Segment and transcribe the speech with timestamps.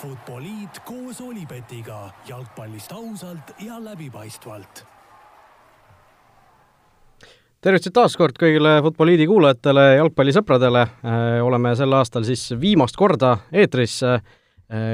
[0.00, 4.84] Futboliit koos Olipetiga jalgpallist ausalt ja läbipaistvalt.
[7.60, 10.86] tervitused taas kord kõigile Futboliidi kuulajatele, jalgpallisõpradele.
[11.44, 14.00] oleme sel aastal siis viimast korda eetris.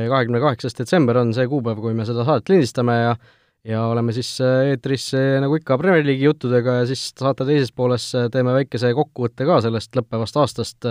[0.08, 3.16] kahekümne kaheksas detsember on see kuupäev, kui me seda saadet lindistame ja
[3.64, 8.52] ja oleme siis eetris nagu ikka Premier League'i juttudega ja siis saate teises pooles teeme
[8.58, 10.90] väikese kokkuvõtte ka sellest lõppevast aastast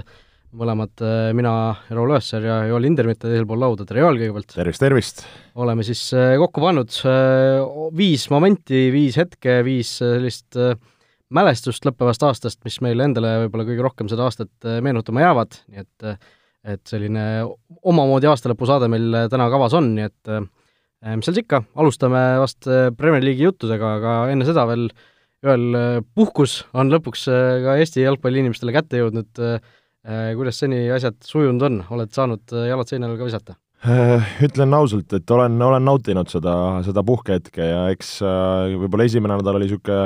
[0.55, 1.51] mõlemad, äh, mina,
[1.93, 4.53] Raul Öösser ja Joel Hindermitte teisel pool lauda, tere Joel kõigepealt!
[4.55, 5.21] tervist, tervist!
[5.61, 7.61] oleme siis äh, kokku pannud äh,
[7.95, 10.57] viis momenti, viis hetke, viis sellist
[11.35, 16.09] mälestust lõppevast aastast, mis meile endale võib-olla kõige rohkem seda aastat meenutama jäävad, nii et
[16.65, 17.23] et selline
[17.85, 22.65] omamoodi aastalõpusaade meil täna kavas on, nii et mis seal siis ikka, alustame vast
[22.97, 24.87] Premier League'i juttudega, aga enne seda veel
[25.45, 27.27] Joel, puhkus on lõpuks
[27.67, 29.59] ka Eesti jalgpalliinimestele kätte jõudnud Äh,
[30.37, 33.55] kuidas seni asjad sujunud on, oled saanud äh, jalad seinale ka visata?
[33.85, 36.53] Äh, ütlen ausalt, et olen, olen nautinud seda,
[36.85, 40.05] seda puhkehetke ja eks võib-olla esimene nädal oli niisugune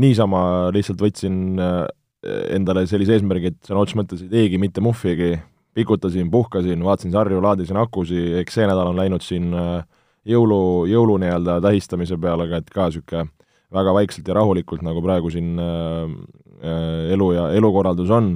[0.00, 0.40] niisama
[0.74, 5.36] lihtsalt võtsin endale sellise eesmärgi, et sõna otseses mõttes ei teegi mitte muhvigi,
[5.78, 9.52] pikutasin, puhkasin, vaatasin sarju, laadisin akusi, eks see nädal on läinud siin
[10.26, 13.28] jõulu, jõulu nii-öelda tähistamise peale, aga et ka niisugune
[13.78, 15.54] väga vaikselt ja rahulikult, nagu praegu siin
[17.14, 18.32] elu ja elukorraldus on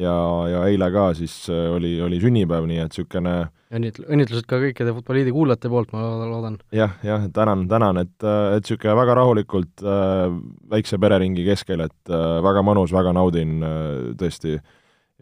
[0.00, 0.14] ja,
[0.50, 3.34] ja eile ka siis äh, oli, oli sünnipäev, nii et niisugune
[3.74, 6.58] õnnitl-, õnnitlused ka kõikide Futboliidi kuulajate poolt, ma loodan.
[6.74, 10.30] jah, jah, tänan, tänan, et, äh, et niisugune väga rahulikult äh,
[10.72, 14.58] väikse pereringi keskel, et äh, väga mõnus, väga naudin äh, tõesti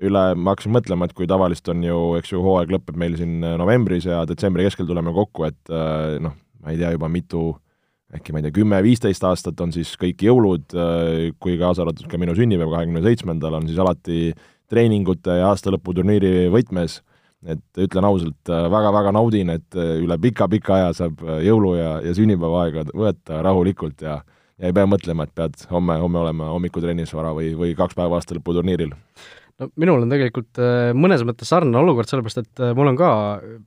[0.03, 3.43] üle, ma hakkasin mõtlema, et kui tavaliselt on ju, eks ju, hooaeg lõpeb meil siin
[3.45, 7.51] äh, novembris ja detsembri keskel tuleme kokku, et äh, noh, ma ei tea juba mitu
[8.13, 10.75] äkki ma ei tea, kümme-viisteist aastat on siis kõik jõulud,
[11.41, 14.19] kui kaasa arvatud ka minu sünnipäev, kahekümne seitsmendal, on siis alati
[14.73, 17.01] treeningute ja aastalõputurniiri võtmes,
[17.45, 22.65] et ütlen ausalt väga,, väga-väga naudin, et üle pika-pika aja saab jõulu- ja, ja sünnipäeva
[22.67, 24.23] aega võtta rahulikult ja
[24.63, 28.19] ja ei pea mõtlema, et pead homme, homme olema hommikutrennis vara või, või kaks päeva
[28.21, 28.93] aastalõputurniiril.
[29.61, 33.11] No minul on tegelikult äh, mõnes mõttes sarnane olukord, sellepärast et äh, mul on ka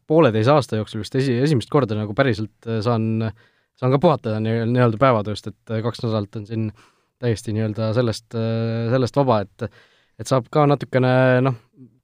[0.09, 3.27] pooleteise aasta jooksul vist esi, esimest korda nagu päriselt äh, saan,
[3.79, 6.69] saan ka puhatada nii-öelda nii päevatööst, et kaks nädalat on siin
[7.21, 8.27] täiesti nii-öelda sellest,
[8.91, 9.69] sellest vaba, et
[10.21, 11.13] et saab ka natukene
[11.45, 11.57] noh,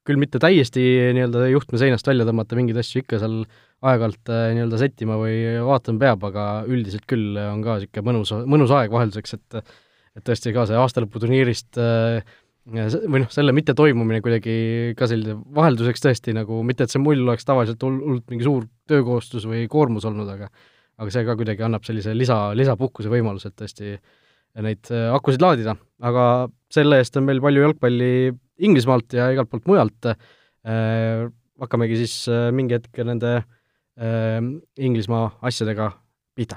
[0.07, 0.83] küll mitte täiesti
[1.16, 3.44] nii-öelda juhtme seinast välja tõmmata, mingeid asju ikka seal
[3.81, 8.75] aeg-ajalt äh, nii-öelda sättima või vaatama peab, aga üldiselt küll on ka niisugune mõnus, mõnus
[8.77, 9.63] aeg vahelduseks, et
[10.11, 12.33] et tõesti ka see aastalõputurniirist äh,
[12.67, 17.47] või noh, selle mittetoimumine kuidagi ka selline vahelduseks tõesti nagu, mitte et see mull oleks
[17.47, 20.51] tavaliselt hullult mingi suur töökohustus või koormus olnud, aga
[21.01, 23.95] aga see ka kuidagi annab sellise lisa, lisapuhkuse võimaluse, et tõesti
[24.61, 25.73] neid äh, akusid laadida,
[26.03, 26.25] aga
[26.76, 30.12] selle eest on meil palju jalgpalli Inglismaalt ja igalt poolt mujalt.
[30.12, 31.28] Äh,
[31.62, 33.42] hakkamegi siis äh, mingi hetk nende
[34.02, 35.92] Inglismaa asjadega
[36.34, 36.56] pihta.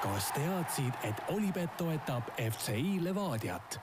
[0.00, 3.76] kas teadsid, et Olipet toetab FCI Levadiat?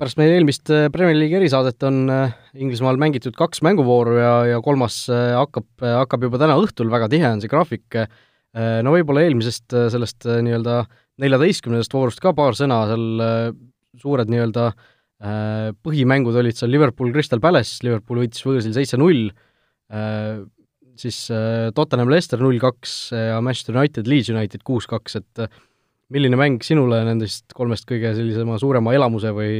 [0.00, 2.08] pärast meie eelmist Premier League'i erisaadet on
[2.56, 7.44] Inglismaal mängitud kaks mänguvooru ja, ja kolmas hakkab, hakkab juba täna õhtul, väga tihe on
[7.44, 8.00] see graafik
[8.50, 10.82] Äh, no võib-olla eelmisest äh, sellest äh, nii-öelda
[11.20, 13.54] neljateistkümnendast voorust ka paar sõna, seal
[14.00, 14.70] suured nii-öelda
[15.84, 19.26] põhimängud olid seal Liverpool Crystal Palace, Liverpool võitis võõrsil seitse-null,
[21.00, 21.18] siis
[21.76, 25.44] Tottenham Leicester null-kaks ja Manchester United Leeds United kuus-kaks, et
[26.10, 29.54] milline mäng sinule nendest kolmest kõige sellisema suurema elamuse või,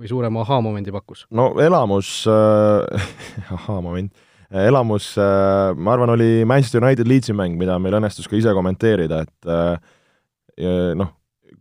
[0.00, 1.24] või suurema ahaa-momendi pakkus?
[1.34, 3.10] no elamus äh,
[3.58, 4.12] ahaa-moment
[4.54, 9.24] elamus, äh, ma arvan, oli Manchester United Leedsi mäng, mida meil õnnestus ka ise kommenteerida,
[9.24, 9.94] et äh,
[10.98, 11.10] noh,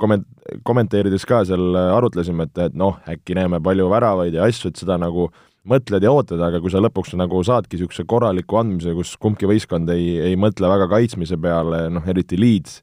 [0.01, 0.27] komment-,
[0.67, 4.99] kommenteerides ka seal arutlesime, et, et noh, äkki näeme palju väravaid ja asju, et seda
[5.01, 5.29] nagu
[5.69, 9.89] mõtled ja ootad, aga kui sa lõpuks nagu saadki niisuguse korraliku andmise, kus kumbki võistkond
[9.93, 12.81] ei, ei mõtle väga kaitsmise peale, noh eriti Leeds,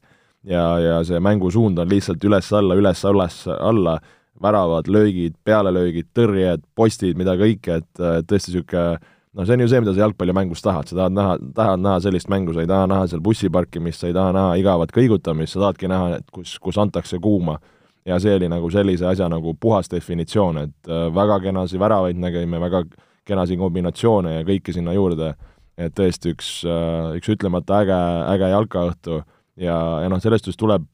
[0.49, 3.99] ja, ja see mängusuund on lihtsalt üles-alla, üles-üles-alla,
[4.41, 8.97] väravad, löögid, pealelöögid, tõrjed, postid, mida kõike, et tõesti niisugune
[9.33, 12.31] noh, see on ju see, mida sa jalgpallimängus tahad, sa tahad näha, tahad näha sellist
[12.31, 15.65] mängu, sa ei taha näha seal bussi parkimist, sa ei taha näha igavat kõigutamist, sa
[15.65, 17.59] tahadki näha, et kus, kus antakse kuuma.
[18.05, 22.57] ja see oli nagu sellise asja nagu puhas definitsioon, et äh, väga kenasi väravaid nägime,
[22.59, 22.83] väga
[23.29, 25.35] kenasi kombinatsioone ja kõike sinna juurde,
[25.77, 27.99] et tõesti üks äh,, üks ütlemata äge,
[28.33, 29.21] äge jalkaõhtu.
[29.61, 30.87] Ja, ja noh, sellest just tuleb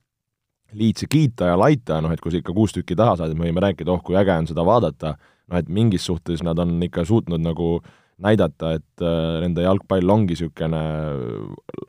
[0.76, 3.62] Liitsi kiita ja laita, noh et kui sa ikka kuus tükki taha saad, me võime
[3.64, 5.14] rääkida, oh kui äge on seda vaadata,
[5.48, 7.94] noh et mingis suhtes nad on ikka suutnud nagu äh,
[8.24, 10.82] näidata, et äh, nende jalgpall ongi niisugune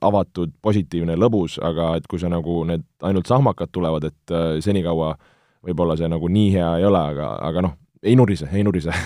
[0.04, 5.14] avatud, positiivne, lõbus, aga et kui see nagu need ainult sahmakad tulevad, et äh, senikaua
[5.64, 8.94] võib-olla see nagu nii hea ei ole, aga, aga noh, ei nurise, ei nurise.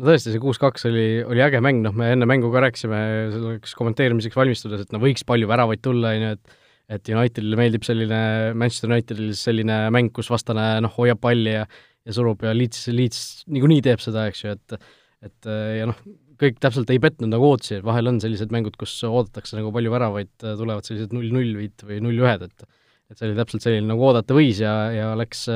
[0.00, 3.00] No tõesti, see kuus-kaks oli, oli äge mäng, noh, me enne mängu ka rääkisime
[3.34, 6.56] selleks kommenteerimiseks valmistudes, et no võiks palju väravaid tulla, on ju, et
[6.90, 8.20] et Unitedile meeldib selline,
[8.58, 11.66] Manchester Unitedile selline mäng, kus vastane noh, hoiab palli ja
[12.06, 13.20] ja surub ja Leeds, Leeds
[13.52, 14.78] niikuinii teeb seda, eks ju, et
[15.26, 16.00] et ja noh,
[16.40, 19.92] kõik täpselt ei petnud nagu ootusi, et vahel on sellised mängud, kus oodatakse nagu palju
[19.92, 22.68] väravaid, tulevad sellised null-null võit või null-ühed, et
[23.10, 25.48] et see oli täpselt selline, nagu oodata võis ja, ja läks,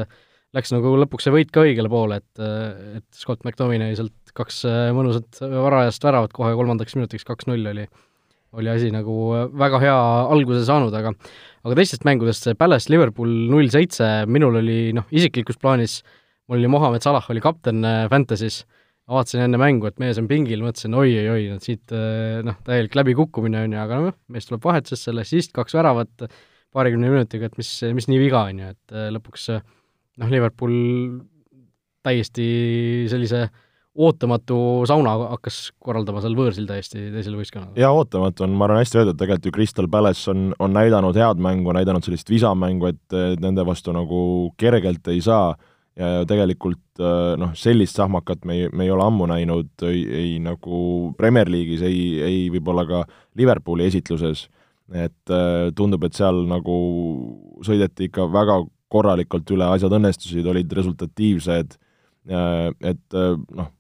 [0.57, 4.65] läks nagu lõpuks see võit ka õigele poole, et et Scott McTominay sealt kaks
[4.97, 7.87] mõnusat varajast väravat kohe kolmandaks minutiks, kaks-null oli
[8.55, 9.15] oli asi nagu
[9.59, 9.97] väga hea
[10.35, 11.15] alguse saanud, aga
[11.65, 16.01] aga teistest mängudest, see Palace Liverpool null seitse, minul oli noh, isiklikus plaanis,
[16.49, 18.05] mul oli Mohamed Salah oli kapten äh,
[19.05, 22.95] Fantasy's, vaatasin enne mängu, et mees on pingil, mõtlesin oi-oi-oi, et siit äh, noh, täielik
[22.97, 26.29] läbikukkumine on ju, aga noh, mees tuleb vahetusesse, assist, kaks väravat
[26.75, 30.75] paarikümne minutiga, et mis, mis nii viga on ju, et äh, lõpuks noh, Liverpool
[32.05, 32.47] täiesti
[33.13, 33.49] sellise
[33.95, 34.57] ootamatu
[34.91, 37.77] sauna hakkas korraldama seal võõrsil täiesti teisele võistkonnale.
[37.79, 41.39] jaa, ootamatu on, ma arvan, hästi öeldud, tegelikult ju Crystal Palace on, on näidanud head
[41.45, 44.19] mängu, näidanud sellist visamängu, et nende vastu nagu
[44.59, 45.53] kergelt ei saa
[45.95, 47.03] ja tegelikult
[47.39, 51.85] noh, sellist sahmakat me ei, me ei ole ammu näinud ei, ei nagu Premier League'is,
[51.87, 53.05] ei, ei võib-olla ka
[53.39, 54.49] Liverpooli esitluses,
[54.91, 55.35] et
[55.79, 56.75] tundub, et seal nagu
[57.63, 58.59] sõideti ikka väga
[58.91, 61.79] korralikult üle, asjad õnnestusid, olid resultatiivsed,
[62.27, 63.19] et
[63.55, 63.71] noh,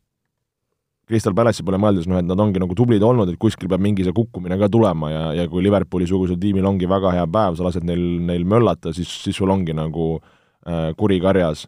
[1.05, 4.07] Crystal Palace'i pole mõeldes, noh et nad ongi nagu tublid olnud, et kuskil peab mingi
[4.07, 7.85] see kukkumine ka tulema ja, ja kui Liverpooli-sugusel tiimil ongi väga hea päev, sa lased
[7.85, 11.67] neil, neil möllata, siis, siis sul ongi nagu äh, kuri karjas.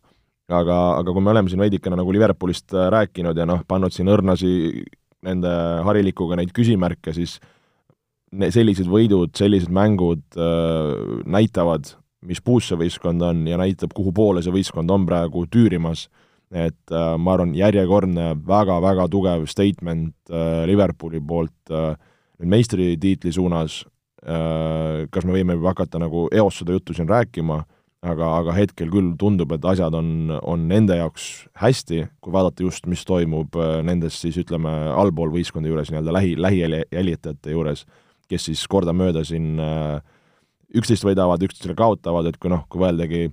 [0.53, 4.11] Aga, aga kui me oleme siin veidikene nagu Liverpoolist äh, rääkinud ja noh, pannud siin
[4.13, 4.51] õrnasi
[5.27, 5.53] nende
[5.87, 7.39] harilikuga neid küsimärke, siis
[8.37, 10.93] ne, sellised võidud, sellised mängud äh,
[11.27, 11.95] näitavad,
[12.27, 16.07] mis puus see võistkond on ja näitab, kuhu poole see võistkond on praegu tüürimas.
[16.55, 21.97] Et äh, ma arvan, järjekordne väga-väga tugev statement äh, Liverpooli poolt äh,
[22.39, 23.81] meistritiitli suunas
[24.23, 27.63] äh,, kas me võime juba hakata nagu eos seda juttu siin rääkima,
[28.07, 32.87] aga, aga hetkel küll tundub, et asjad on, on nende jaoks hästi, kui vaadata just,
[32.91, 37.85] mis toimub äh, nendes siis ütleme, allpool võistkonda juures, nii-öelda lähi, lähijälitajate juures,
[38.31, 39.99] kes siis kordamööda siin äh,
[40.77, 43.29] üksteist võidavad, üksteisele kaotavad, et kui noh, kui mõeldagi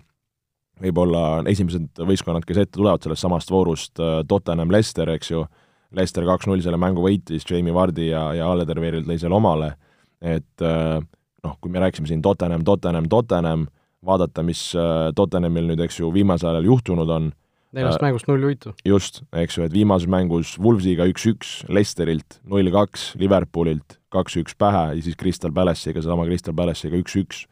[0.84, 5.46] võib-olla esimesed võistkonnad, kes ette tulevad sellest samast voorust, äh, Tottenham, Leicester, eks ju,
[5.94, 9.76] Leicester kaks-null selle mängu võitis, Jamie Vardi ja, ja Alederweiril lõi selle omale,
[10.24, 13.68] et noh, kui me rääkisime siin Tottenham, Tottenham, Tottenham,
[14.06, 17.32] vaadata, mis äh, Tottenhamil nüüd, eks ju, viimasel ajal juhtunud on,
[17.74, 18.76] neljast äh, mängust null võitu.
[18.88, 25.18] just, eks ju, et viimases mängus Wolvesiga üks-üks, Leicesterilt null-kaks, Liverpoolilt kaks-üks pähe ja siis
[25.20, 27.46] Crystal Palace'iga, sedasama Crystal Palace'iga üks-üks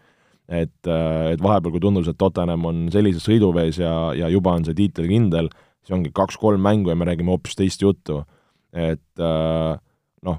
[0.51, 4.67] et, äh, et vahepeal, kui tundus, et Tottenham on sellises sõiduvees ja, ja juba on
[4.67, 5.49] see tiitel kindel,
[5.81, 8.21] siis ongi kaks-kolm mängu ja me räägime hoopis teist juttu.
[8.71, 9.75] et äh,
[10.23, 10.37] noh,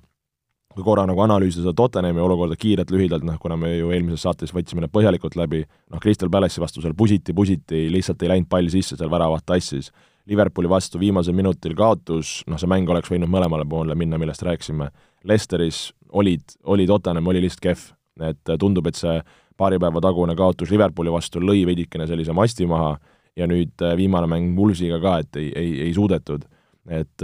[0.74, 4.52] kui korra nagu analüüsida seda Tottenhami olukorda kiirelt, lühidalt, noh, kuna me ju eelmises saates
[4.54, 8.70] võtsime need põhjalikult läbi, noh, Crystal Palace'i vastu seal pusiti, pusiti, lihtsalt ei läinud pall
[8.72, 9.90] sisse, seal väravat tassis.
[10.30, 14.88] Liverpooli vastu viimasel minutil kaotus, noh, see mäng oleks võinud mõlemale poole minna, millest rääkisime.
[15.28, 17.86] Lesteris olid, oli Tottenham, oli lihtsalt kehv,
[18.28, 19.16] et tundub, et see
[19.58, 22.94] paari päeva tagune kaotus Liverpooli vastu lõi veidikene sellise masti maha
[23.36, 26.44] ja nüüd viimane mäng Woolsiga ka, et ei, ei, ei suudetud.
[26.90, 27.22] et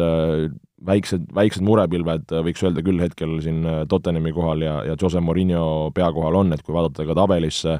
[0.86, 5.20] väiksed, väiksed murepilved äh, võiks öelda küll hetkel siin äh, Tottenhami kohal ja, ja Jose
[5.25, 7.78] Mourinho pea kohal on, et kui vaadata ka tabelisse,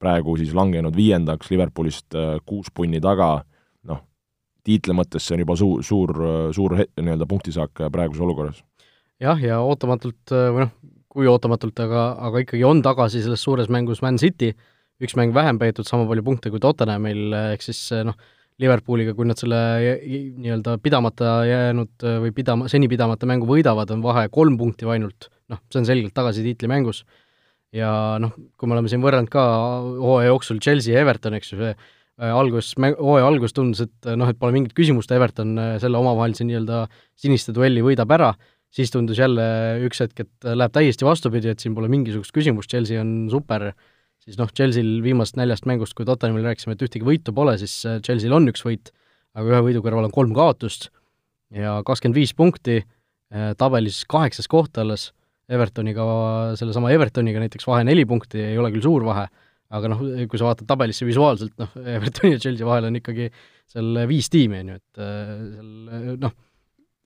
[0.00, 3.38] praegu siis langenud viiendaks, Liverpoolist äh, kuus punni taga,
[3.88, 4.02] noh,
[4.66, 6.14] tiitli mõttes see on juba suur, suur,
[6.56, 8.60] suur nii-öelda punktisaak praeguses olukorras.
[9.22, 10.76] jah, ja ootamatult või noh,
[11.14, 14.52] kui ootamatult, aga, aga ikkagi on tagasi selles suures mängus Man City,
[15.02, 18.18] üks mäng vähem peetud, sama palju punkte kui Tottenhamil, ehk siis noh,
[18.62, 19.58] Liverpooliga, kui nad selle
[20.06, 25.58] nii-öelda pidamata jäänud või pidama, seni pidamata mängu võidavad, on vahe kolm punkti ainult, noh,
[25.72, 27.02] see on selgelt tagasi tiitlimängus.
[27.74, 27.90] ja
[28.22, 29.42] noh, kui me oleme siin võrrelnud ka
[29.98, 34.30] hooaja jooksul Chelsea ja Everton, eks ju, see äh, algus, hooaja algus tundus, et noh,
[34.30, 36.84] et pole mingit küsimust, Everton äh, selle omavahelise nii-öelda
[37.18, 38.30] siniste duelli võidab ära
[38.74, 39.44] siis tundus jälle
[39.86, 43.70] üks hetk, et läheb täiesti vastupidi, et siin pole mingisugust küsimust, Chelsea on super,
[44.24, 48.00] siis noh, Chelsea'l viimasest neljast mängust, kui Tottenhamil rääkisime, et ühtegi võitu pole, siis äh,
[48.04, 48.92] Chelsea'l on üks võit,
[49.36, 50.90] aga ühe võidu kõrval on kolm kaotust
[51.54, 52.80] ja kakskümmend viis punkti,
[53.34, 55.12] äh, tabelis kaheksas koht alles,
[55.44, 56.04] Evertoniga,
[56.56, 59.26] sellesama Evertoniga näiteks vahe neli punkti, ei ole küll suur vahe,
[59.74, 60.00] aga noh,
[60.30, 63.28] kui sa vaatad tabelisse visuaalselt, noh, Evertoni ja Chelsea vahel on ikkagi
[63.68, 66.36] seal viis tiimi, on ju, et äh, seal noh,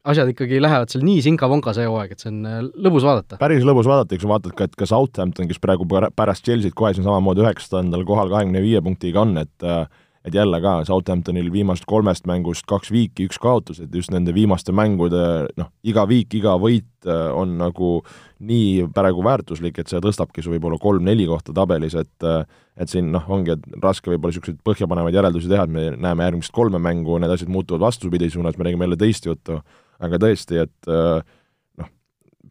[0.09, 3.39] asjad ikkagi lähevad seal nii sinka-vonka see hooaeg, et see on äh, lõbus vaadata.
[3.41, 7.07] päris lõbus vaadata, eks vaatad ka, et ka Southampton, kes praegu pärast Chelsea't kohe siin
[7.07, 9.87] samamoodi üheksandal kohal kahekümne viie punktiga on, et äh,
[10.29, 14.75] et jälle ka Southamptonil viimasest kolmest mängust kaks viiki, üks kaotus, et just nende viimaste
[14.77, 15.23] mängude
[15.57, 17.99] noh, iga viik, iga võit äh, on nagu
[18.39, 22.31] nii praegu väärtuslik, et see tõstabki su võib-olla kolm-neli kohta tabelis, et
[22.79, 26.55] et siin noh, ongi, et raske võib-olla niisuguseid põhjapanevaid järeldusi teha, et me näeme järgmist
[26.55, 29.59] kolme mängu, need asjad muutuvad vastupidi suunas, me räägime jälle teist juttu,
[30.05, 31.21] aga tõesti, et äh,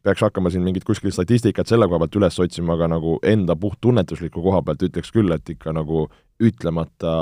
[0.08, 4.44] peaks hakkama siin mingit kuskil statistikat selle koha pealt üles otsima, aga nagu enda puhttunnetusliku
[4.44, 6.06] koha pealt ütleks küll, et ikka nagu
[6.44, 7.14] ütlemata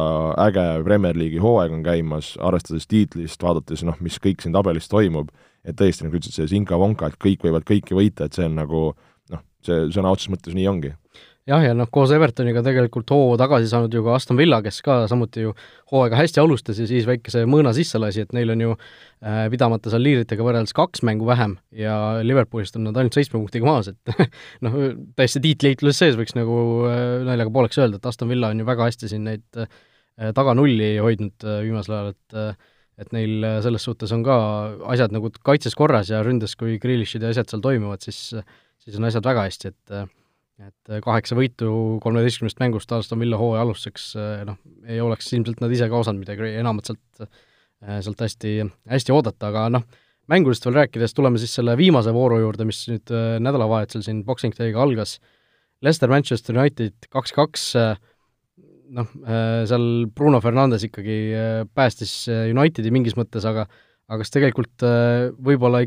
[0.45, 5.31] äge Premier League'i hooaeg on käimas, arvestades tiitlist, vaadates noh, mis kõik siin tabelis toimub,
[5.65, 8.83] et tõesti, nagu ütlesid, see Zinka-Vonka, et kõik võivad kõiki võita, et see on nagu
[9.33, 10.93] noh, see sõna otseses mõttes nii ongi
[11.49, 14.97] jah, ja noh, koos Evertoniga tegelikult hoo tagasi saanud ju ka Aston Villa, kes ka
[15.11, 15.53] samuti ju
[15.91, 19.93] hooaega hästi alustas ja siis väikese mõõna sisse lasi, et neil on ju äh, pidamata
[19.93, 24.31] seal liidritega võrreldes kaks mängu vähem ja Liverpoolist on nad ainult seitsme punktiga maas, et
[24.65, 24.79] noh,
[25.19, 26.59] täiesti tiitliheitluses sees võiks nagu
[26.89, 29.69] äh, naljaga pooleks öelda, et Aston Villa on ju väga hästi siin neid äh,
[30.35, 34.35] taga nulli hoidnud äh, viimasel ajal, et äh, et neil äh, selles suhtes on ka
[34.93, 38.29] asjad nagu kaitses korras ja ründes, kui Grealishid ja asjad seal toimuvad, siis
[38.85, 40.05] siis on asjad väga hästi, et äh,
[40.63, 41.69] et äh, kaheksa võitu
[42.03, 46.23] kolmeteistkümnest mängust Aston Villa hooaja alustuseks, äh, noh, ei oleks ilmselt nad ise ka osanud
[46.23, 48.55] midagi enamat sealt, äh, sealt hästi,
[48.91, 49.83] hästi oodata, aga noh,
[50.31, 53.11] mängudest veel rääkides, tuleme siis selle viimase vooru juurde, mis nüüd
[53.45, 55.19] nädalavahetusel siin Boxing Day'ga algas.
[55.85, 57.65] Leicester Manchester United kaks-kaks,
[58.95, 59.11] noh,
[59.69, 59.85] seal
[60.17, 61.19] Bruno Fernandes ikkagi
[61.77, 63.67] päästis Unitedi mingis mõttes, aga
[64.07, 64.87] aga kas tegelikult
[65.45, 65.83] võib-olla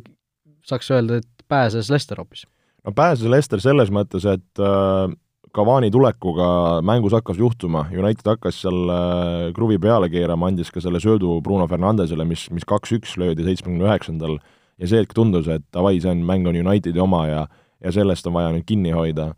[0.68, 2.46] saaks öelda, et pääses Leicester hoopis?
[2.84, 5.08] No pääses Lester selles mõttes, et äh,
[5.54, 11.00] Cavani tulekuga mängus hakkas juhtuma, United hakkas seal äh, kruvi peale keerama, andis ka selle
[11.02, 14.38] söödu Bruno Fernandesele, mis, mis kaks-üks löödi seitsmekümne üheksandal
[14.78, 17.46] ja see hetk tundus, et davai, see on, mäng on Unitedi oma ja
[17.78, 19.32] ja sellest on vaja nüüd kinni hoida.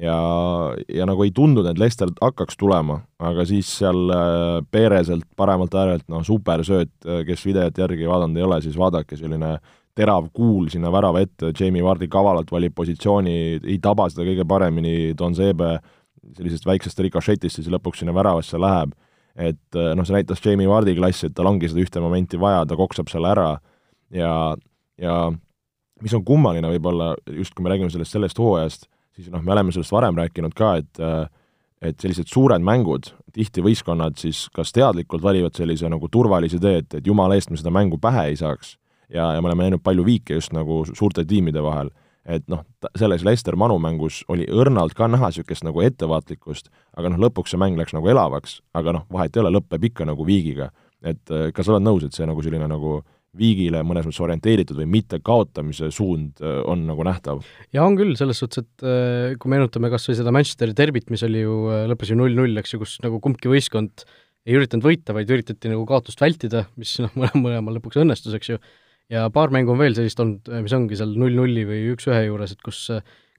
[0.00, 0.16] ja,
[0.88, 6.06] ja nagu ei tundunud, et Lester hakkaks tulema, aga siis seal äh, Pereselt paremalt äärelt,
[6.08, 6.94] noh, supersööt,
[7.28, 11.52] kes videot järgi vaadanud ei ole, siis vaadake, selline äh, terav kuul sinna värava ette,
[11.58, 15.76] Jamie Vardi kavalalt valib positsiooni, ei taba seda kõige paremini, Don Zebe
[16.36, 18.94] sellisest väiksest rikošetist siis lõpuks sinna väravasse läheb.
[19.32, 22.66] et eh, noh, see näitas Jamie Vardi klassi, et tal ongi seda ühte momenti vaja,
[22.68, 23.54] ta koksab selle ära
[24.12, 24.32] ja,
[25.00, 25.14] ja
[26.04, 28.84] mis on kummaline võib-olla, just kui me räägime sellest, sellest hooajast,
[29.16, 31.24] siis noh, me oleme sellest varem rääkinud ka, et eh,
[31.82, 36.94] et sellised suured mängud, tihti võistkonnad siis kas teadlikult valivad sellise nagu turvalise tee, et,
[37.00, 38.76] et jumala eest me seda mängu pähe ei saaks
[39.12, 41.92] ja, ja me oleme näinud palju viike just nagu suurte tiimide vahel,
[42.24, 42.62] et noh,
[42.98, 47.60] selles Leicester Manu mängus oli õrnalt ka näha niisugust nagu ettevaatlikkust, aga noh, lõpuks see
[47.60, 50.70] mäng läks nagu elavaks, aga noh, vahet ei ole, lõpeb ikka nagu viigiga.
[51.02, 53.00] et äh, kas sa oled nõus, et see nagu selline nagu
[53.34, 57.42] viigile mõnes mõttes orienteeritud või mitte kaotamise suund äh, on nagu nähtav?
[57.74, 61.26] jaa, on küll, selles suhtes, et äh, kui meenutame kas või seda Manchesteri derbit, mis
[61.26, 61.56] oli ju,
[61.90, 64.06] lõppes ju null-null, eks ju, kus nagu kumbki võistkond
[64.46, 68.62] ei üritanud võita, vaid üritati nagu kaotust vältida, mis noh, mõlemal lõpuks õnnestus, eks ju,
[69.12, 72.64] ja paar mängu on veel sellist olnud, mis ongi seal null-nulli või üks-ühe juures, et
[72.64, 72.86] kus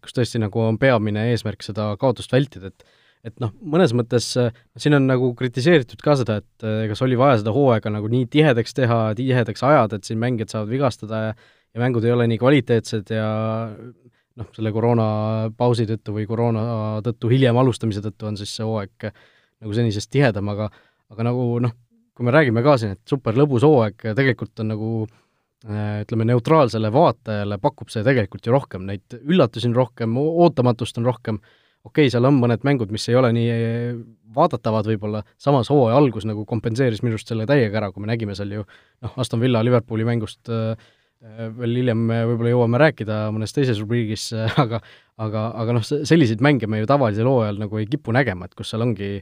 [0.03, 2.85] kus tõesti nagu on peamine eesmärk seda kaotust vältida, et
[3.23, 7.53] et noh, mõnes mõttes siin on nagu kritiseeritud ka seda, et kas oli vaja seda
[7.55, 11.35] hooaega nagu nii tihedaks teha, tihedaks ajada, et siin mängijad saavad vigastada ja
[11.73, 13.29] ja mängud ei ole nii kvaliteetsed ja
[13.71, 16.65] noh, selle koroonapausi tõttu või koroona
[17.05, 20.67] tõttu hiljem alustamise tõttu on siis see hooaeg nagu senisest tihedam, aga
[21.15, 21.73] aga nagu noh,
[22.13, 25.31] kui me räägime ka siin, et super lõbus hooaeg, tegelikult on nagu Äh,
[25.63, 31.37] ütleme, neutraalsele vaatajale pakub see tegelikult ju rohkem, neid üllatusi on rohkem, ootamatust on rohkem,
[31.83, 34.01] okei okay,, seal on mõned mängud, mis ei ole nii äh,
[34.35, 38.35] vaadatavad võib-olla, samas hooaja algus nagu kompenseeris minu arust selle täiega ära, kui me nägime
[38.35, 40.75] seal ju noh, Aston Villa Liverpooli mängust äh,
[41.23, 44.81] veel hiljem võib-olla jõuame rääkida mõnes teises rubriigis, aga
[45.23, 48.73] aga, aga noh, selliseid mänge me ju tavalisel hooajal nagu ei kipu nägema, et kus
[48.73, 49.13] seal ongi,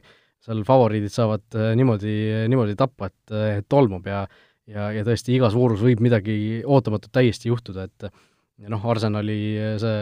[0.42, 2.16] seal favoriidid saavad niimoodi,
[2.50, 4.24] niimoodi tappa, et, et tolmub ja
[4.70, 8.08] ja, ja tõesti igas voorus võib midagi ootamatut täiesti juhtuda, et
[8.62, 9.38] ja noh, Arsenali
[9.82, 10.00] see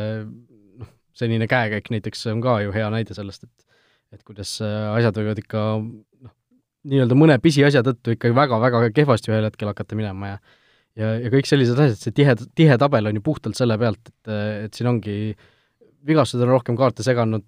[0.80, 3.66] noh, senine käekäik näiteks on ka ju hea näide sellest, et
[4.10, 6.32] et kuidas asjad võivad ikka noh,
[6.90, 10.40] nii-öelda mõne pisiasja tõttu ikkagi väga-väga kehvasti ühel hetkel hakata minema ja
[10.98, 14.32] ja, ja kõik sellised asjad, see tihe, tihe tabel on ju puhtalt selle pealt, et,
[14.66, 15.14] et siin ongi
[16.08, 17.46] vigastused on rohkem kaarte seganud,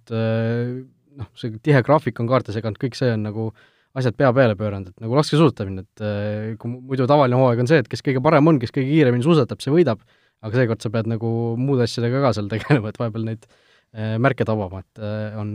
[1.18, 3.66] noh, see tihe graafik on kaarte seganud, kõik see on nagu äh,
[3.98, 7.82] asjad pea peale pööranud, et nagu laskesuusatamine, et äh, kui muidu tavaline hooaeg on see,
[7.82, 10.02] et kes kõige parem on, kes kõige kiiremini suusatab, see võidab,
[10.42, 14.46] aga seekord sa pead nagu muude asjadega ka seal tegelema, et vahepeal neid äh, märke
[14.48, 15.52] tabama, et äh, on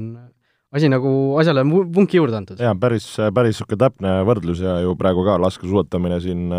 [0.78, 1.10] asi nagu
[1.42, 2.62] asjale vunki juurde antud.
[2.62, 6.50] jaa, päris, päris niisugune täpne võrdlus ja ju praegu ka laskesuusatamine siin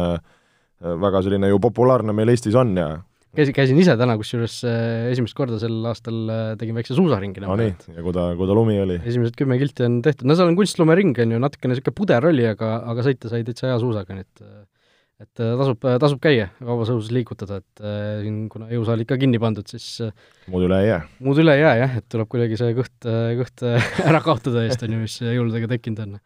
[0.78, 2.88] väga selline ju populaarne meil Eestis on ja
[3.36, 7.42] käisin, käisin ise täna kusjuures äh, esimest korda sel aastal äh, tegin väikse suusaringi.
[7.44, 8.98] no nii, ja kui ta, kui ta lumi oli?
[9.02, 12.46] esimesed kümme kilti on tehtud, no seal on kunstlumering, on ju, natukene niisugune puder oli,
[12.48, 14.44] aga, aga sõita sai täitsa hea suusaga, nii et
[15.18, 19.66] et tasub, tasub käia, vabas õhus liigutada, et äh, siin kuna jõusaal ikka kinni pandud,
[19.66, 19.98] siis
[20.46, 21.00] muud üle ei jää?
[21.26, 23.10] muud üle ei jää jah, et tuleb kuidagi see kõht,
[23.42, 23.66] kõht
[24.08, 26.18] ära kaotada eest, on ju, mis jõuludega tekkinud on.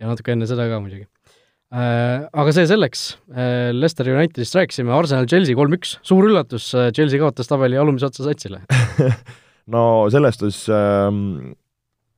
[0.00, 1.19] ja natuke enne seda ka muidugi Äh,
[1.70, 7.50] aga see selleks, äh, Leicester Unitedist rääkisime, Arsenal Chelsea kolm-üks, suur üllatus, äh, Chelsea kaotas
[7.50, 8.64] tabeli alumise otsa satsile.
[9.70, 11.52] No selles suhtes ähm,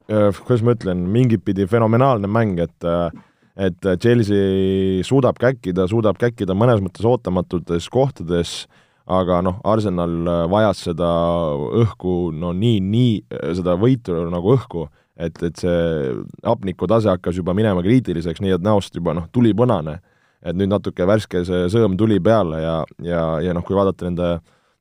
[0.08, 2.86] äh, kuidas ma ütlen, mingit pidi fenomenaalne mäng, et
[3.60, 8.54] et Chelsea suudab käkkida, suudab käkkida mõnes mõttes ootamatutes kohtades,
[9.04, 11.10] aga noh, Arsenal vajas seda
[11.82, 13.12] õhku no nii, nii,
[13.58, 16.14] seda võitu nagu õhku et, et see
[16.44, 20.00] hapniku tase hakkas juba minema kriitiliseks, nii et näost juba noh, tuli punane.
[20.42, 24.30] et nüüd natuke värske see sõõm tuli peale ja, ja, ja noh, kui vaadata nende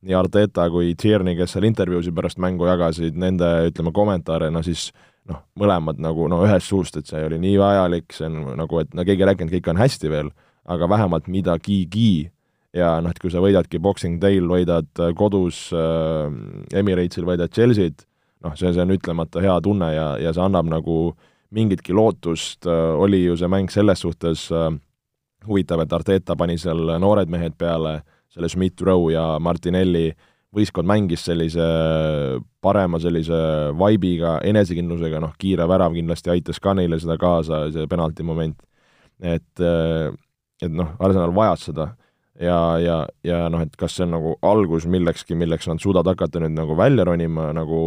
[0.02, 4.88] nii Arteta kui Tierney, kes seal intervjuusid pärast mängu jagasid, nende ütleme kommentaare, no siis
[5.30, 8.96] noh, mõlemad nagu no ühest suust, et see oli nii vajalik, see on nagu, et
[8.98, 10.32] no keegi ei rääkinud, kõik on hästi veel,
[10.72, 12.32] aga vähemalt midagigi
[12.74, 16.34] ja noh, et kui sa võidadki Boxing Day'l, võidad kodus äh,
[16.82, 18.08] Emirates'il, võidad Chelsea't,
[18.46, 20.98] noh, see, see on ütlemata hea tunne ja, ja see annab nagu
[21.56, 24.72] mingitki lootust, äh, oli ju see mäng selles suhtes äh,
[25.48, 30.12] huvitav, et Arteta pani seal noored mehed peale, selle Schmidt Rowe ja Martinelli,
[30.56, 31.64] võistkond mängis sellise
[32.64, 33.38] parema sellise
[33.80, 38.60] vaibiga, enesekindlusega, noh, kiire värav kindlasti aitas ka neile seda kaasa, see penalti moment.
[39.22, 40.12] et, äh,
[40.62, 41.92] et noh, Arsenal vajas seda
[42.40, 46.42] ja, ja, ja noh, et kas see on nagu algus millekski, milleks nad suudavad hakata
[46.44, 47.82] nüüd nagu välja ronima, nagu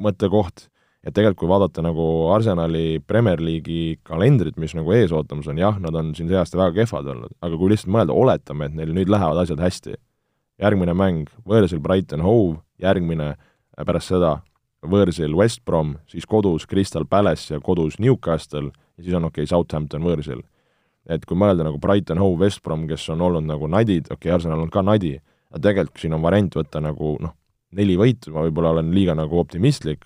[0.00, 0.66] mõttekoht,
[1.06, 5.78] et tegelikult kui vaadata nagu Arsenali Premier League'i kalendrit, mis nagu ees ootamas on, jah,
[5.82, 8.92] nad on siin see aasta väga kehvad olnud, aga kui lihtsalt mõelda, oletame, et neil
[8.96, 9.94] nüüd lähevad asjad hästi,
[10.58, 14.38] järgmine mäng, võõrsil Brighton Hove, järgmine äh, pärast seda
[14.86, 19.50] võõrsil West Brom, siis kodus Crystal Palace ja kodus Newcastle ja siis on okei okay,,
[19.50, 20.42] Southampton võõrsil
[21.08, 24.34] et kui mõelda nagu Brighton, Hove, West Brom, kes on olnud nagu nadid, okei okay,,
[24.36, 25.14] Arsenal on ka nadi,
[25.52, 27.34] aga tegelikult siin on variant võtta nagu noh,
[27.78, 30.04] neli võitu, ma võib-olla olen liiga nagu optimistlik,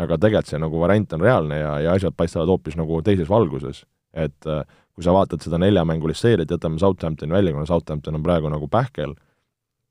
[0.00, 3.84] aga tegelikult see nagu variant on reaalne ja, ja asjad paistavad hoopis nagu teises valguses.
[4.14, 4.62] et äh,
[4.94, 9.16] kui sa vaatad seda neljamängulist seeriat, jätame Southamptoni välja, kuna Southampton on praegu nagu pähkel,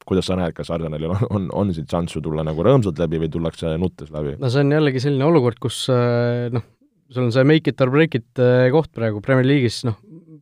[0.07, 3.31] kuidas sa näed, kas Arsenalil on, on, on siit šanssu tulla nagu rõõmsalt läbi või
[3.31, 4.37] tullakse nuttes läbi?
[4.39, 6.63] no see on jällegi selline olukord, kus äh, noh,
[7.11, 9.99] sul on see make it or break it äh, koht praegu Premier League'is, noh,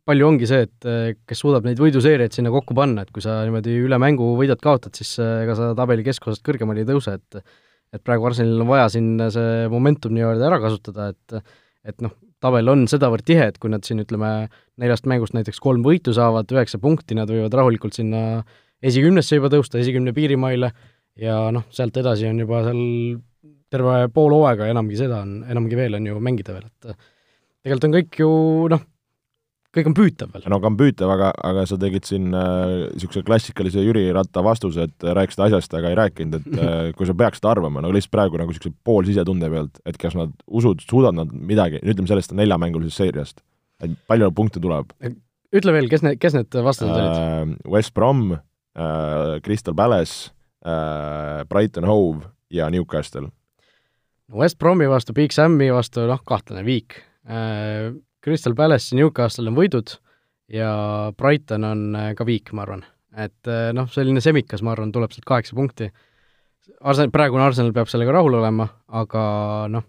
[0.10, 3.42] palju ongi see, et eh, kes suudab neid võiduseeriaid sinna kokku panna, et kui sa
[3.46, 7.44] niimoodi üle mängu võidad-kaotad, siis eh, ega sa tabeli keskosast kõrgemale ei tõuse, et
[7.92, 11.42] et praegu Arsenalil on vaja siin see momentum nii-öelda ära kasutada, et
[11.84, 14.48] et noh, tabel on sedavõrd tihe, et kui nad siin ütleme,
[14.82, 18.44] neljast mängust näiteks kolm võitu saavad, üheksa punkti, nad võivad rahulikult sinna
[18.86, 20.72] esikümnesse juba tõusta, esikümne piirimaile,
[21.20, 22.82] ja noh, sealt edasi on juba seal
[23.72, 26.96] terve pool hooaega, enamgi seda on, enamgi veel on ju mängida veel, et
[27.66, 28.32] tegelikult on kõik ju
[28.74, 28.88] noh,
[29.76, 30.46] kõik on püütav veel.
[30.52, 34.88] no aga on püütav, aga, aga sa tegid siin niisuguse äh, klassikalise Jüri Ratta vastuse,
[34.90, 38.42] et rääkisid asjast, aga ei rääkinud, et äh, kui sa peaksid arvama, no lihtsalt praegu
[38.42, 43.44] nagu niisuguse poolsisetunde pealt, et kas nad usud, suudavad nad midagi, ütleme sellest neljamängulisest seeriast,
[43.84, 44.92] et palju punkte tuleb?
[45.52, 47.58] ütle veel, kes need, kes need vastased olid äh,?
[47.72, 50.32] West Brom äh,, Crystal Palace
[50.64, 53.30] äh,, Brighton Hove ja Newcastle.
[54.32, 56.96] West Bromi vastu, Big Sami vastu, noh, kahtlane viik
[57.28, 59.96] äh, Crystal Palace ja Newcastle on võidud
[60.52, 60.72] ja
[61.18, 62.84] Brighton on äh, ka viik, ma arvan.
[63.12, 65.90] et äh, noh, selline semikas, ma arvan, tuleb sealt kaheksa punkti.
[66.80, 69.24] Arsenal, praegune Arsenal peab sellega rahul olema, aga
[69.72, 69.84] noh,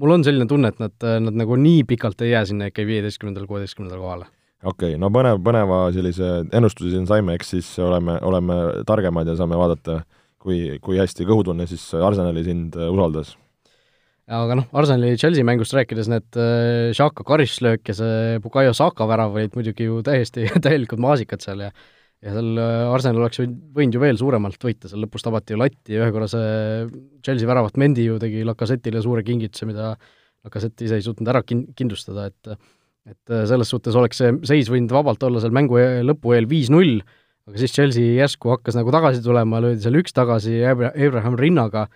[0.00, 0.94] mul on selline tunne, et nad,
[1.26, 4.30] nad nagu nii pikalt ei jää sinna ikka viieteistkümnendale, kuueteistkümnendale kohale.
[4.62, 9.36] okei okay,, no põnev, põneva sellise ennustusi siin saime, eks siis oleme, oleme targemad ja
[9.36, 10.00] saame vaadata,
[10.40, 13.34] kui, kui hästi kõhutunne siis Arsenali sind usaldas
[14.30, 19.34] aga noh, Arsenali Chelsea mängust rääkides, need äh, Xhaka karistuslöök ja see Bukayo Saka värav
[19.34, 21.70] olid muidugi ju täiesti täielikud maasikad seal ja
[22.20, 25.96] ja seal äh, Arsenal oleks võinud ju veel suuremalt võita, seal lõpus tabati ju latti
[25.96, 26.50] ja ühe korra see
[27.24, 29.94] Chelsea väravat Mendi ju tegi Lacazette'ile suure kingituse, mida
[30.44, 32.54] Lacazette ise ei suutnud ära kin-, kindlustada, et
[33.08, 37.00] et äh, selles suhtes oleks see seis võinud vabalt olla seal mängu lõpu eel viis-null,
[37.48, 41.88] aga siis Chelsea järsku hakkas nagu tagasi tulema, löödi seal üks tagasi Abraham rinnaga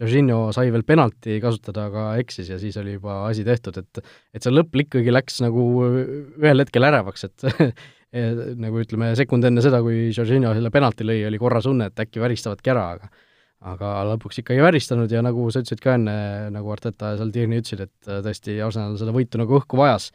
[0.00, 4.02] Jorginho sai veel penalti kasutada, aga eksis ja siis oli juba asi tehtud, et
[4.34, 7.48] et see lõpp ikkagi läks nagu ühel hetkel ärevaks, et
[8.64, 12.22] nagu ütleme, sekund enne seda, kui Jorginho selle penalti lõi, oli korra tunne, et äkki
[12.22, 13.12] väristavadki ära, aga
[13.60, 16.14] aga lõpuks ikkagi väristanud ja nagu sa ütlesid ka enne,
[16.54, 20.08] nagu Arteta ja seal Tierney ütlesid, et tõesti Arsenal seda võitu nagu õhku vajas.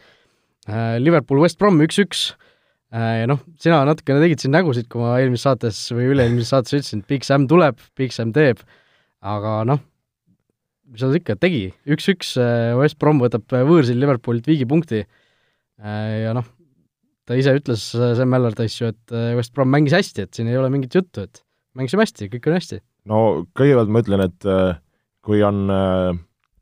[0.97, 2.31] Liverpool West Brom üks-üks,
[2.89, 7.03] ja noh, sina natukene tegid siin nägusid, kui ma eelmises saates või üle-eelmises saates ütlesin,
[7.03, 8.63] et Big Sam tuleb, Big Sam teeb,
[9.25, 9.81] aga noh,
[10.91, 12.35] mis ta ikka tegi, üks-üks,
[12.79, 16.45] West Brom võtab võõrsil Liverpoolilt viigipunkti ja noh,
[17.25, 20.69] ta ise ütles, Sam Allardyce ju, et West Brom mängis hästi, et siin ei ole
[20.73, 21.41] mingit juttu, et
[21.75, 22.79] mängisime hästi, kõik on hästi.
[23.09, 23.19] no
[23.57, 24.49] kõigepealt ma ütlen, et
[25.25, 25.65] kui on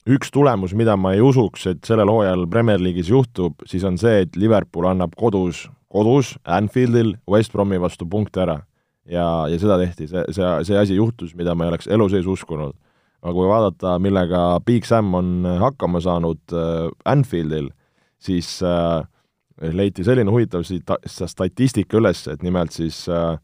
[0.10, 4.23] üks tulemus, mida ma ei usuks, et sellel hooajal Premier League'is juhtub, siis on see,
[4.26, 8.62] et Liverpool annab kodus, kodus Anfieldil West Bromi vastu punkte ära.
[9.10, 12.28] Ja, ja seda tehti, see, see, see asi juhtus, mida ma ei oleks elu sees
[12.30, 12.76] uskunud.
[13.24, 17.70] aga kui vaadata, millega Big Sam on hakkama saanud äh, Anfieldil,
[18.20, 19.06] siis äh,
[19.72, 20.66] leiti selline huvitav
[21.08, 23.38] statistika üles, et nimelt siis äh,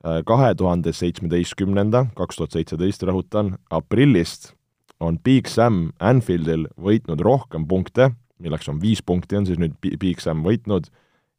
[0.00, 4.54] kahe tuhande seitsmeteistkümnenda, kaks tuhat seitseteist rõhutan, aprillist
[5.00, 10.20] on Big Sam Anfieldil võitnud rohkem punkte, milleks on viis punkti, on siis nüüd Big
[10.24, 10.88] Sam võitnud,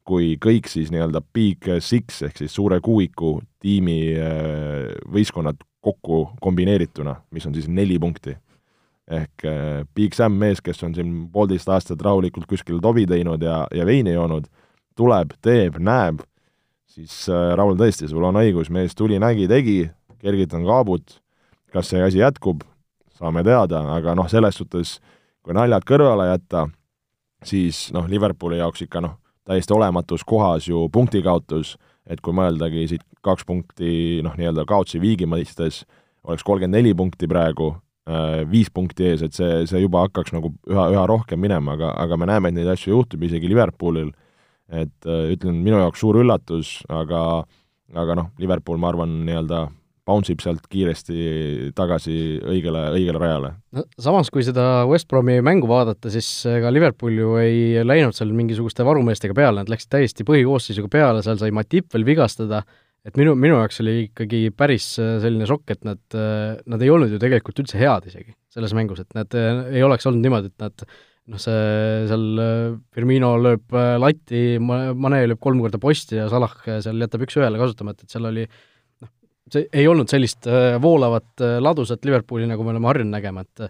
[0.06, 7.16] kui kõik siis nii-öelda Big Six ehk siis suure kuuiku tiimi äh, võistkonnad kokku kombineerituna,
[7.30, 8.36] mis on siis neli punkti.
[9.12, 13.66] ehk äh, Big Sam, mees, kes on siin poolteist aastat rahulikult kuskil tobi teinud ja,
[13.74, 14.46] ja veini joonud,
[14.96, 16.22] tuleb, teeb, näeb,
[16.86, 19.78] siis äh, Raul, tõesti, sul on õigus, mees tuli, nägi, tegi,
[20.22, 21.18] kergitan kaabut,
[21.72, 22.62] kas see asi jätkub,
[23.18, 25.00] saame teada, aga noh, selles suhtes
[25.42, 26.68] kui naljad kõrvale jätta,
[27.44, 31.76] siis noh, Liverpooli jaoks ikka noh, täiesti olematus kohas ju punktikaotus,
[32.06, 35.82] et kui mõeldagi siit kaks punkti noh, nii-öelda kaotsi viigi mõistes,
[36.26, 37.72] oleks kolmkümmend neli punkti praegu,
[38.08, 41.94] äh, viis punkti ees, et see, see juba hakkaks nagu üha, üha rohkem minema, aga,
[42.02, 44.12] aga me näeme, et neid asju juhtub isegi Liverpoolil,
[44.72, 47.44] et äh, ütlen, minu jaoks suur üllatus, aga
[47.92, 49.66] aga noh, Liverpool, ma arvan, nii-öelda
[50.08, 53.52] bounce ib sealt kiiresti tagasi õigele, õigele rajale.
[53.76, 58.32] no samas, kui seda West Bromi mängu vaadata, siis ega Liverpool ju ei läinud seal
[58.36, 62.64] mingisuguste varumeestega peale, nad läksid täiesti põhikoosseisuga peale, seal sai Matip veel vigastada,
[63.06, 66.02] et minu, minu jaoks oli ikkagi päris selline šokk, et nad,
[66.66, 70.22] nad ei olnud ju tegelikult üldse head isegi selles mängus, et nad ei oleks olnud
[70.26, 70.86] niimoodi, et nad
[71.30, 71.62] noh, see
[72.10, 72.26] seal
[72.94, 78.14] Firmino lööb latti, Mane lööb kolm korda posti ja Salah seal jätab üks-ühele kasutamata, et
[78.14, 78.48] seal oli
[79.50, 83.66] see ei olnud sellist äh, voolavat äh, ladusat Liverpooli, nagu me oleme harjunud nägema, et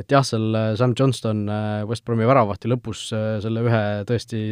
[0.00, 1.42] et jah, seal äh, Sam Johnston
[1.88, 4.44] West Bromi väravahti lõpus selle ühe tõesti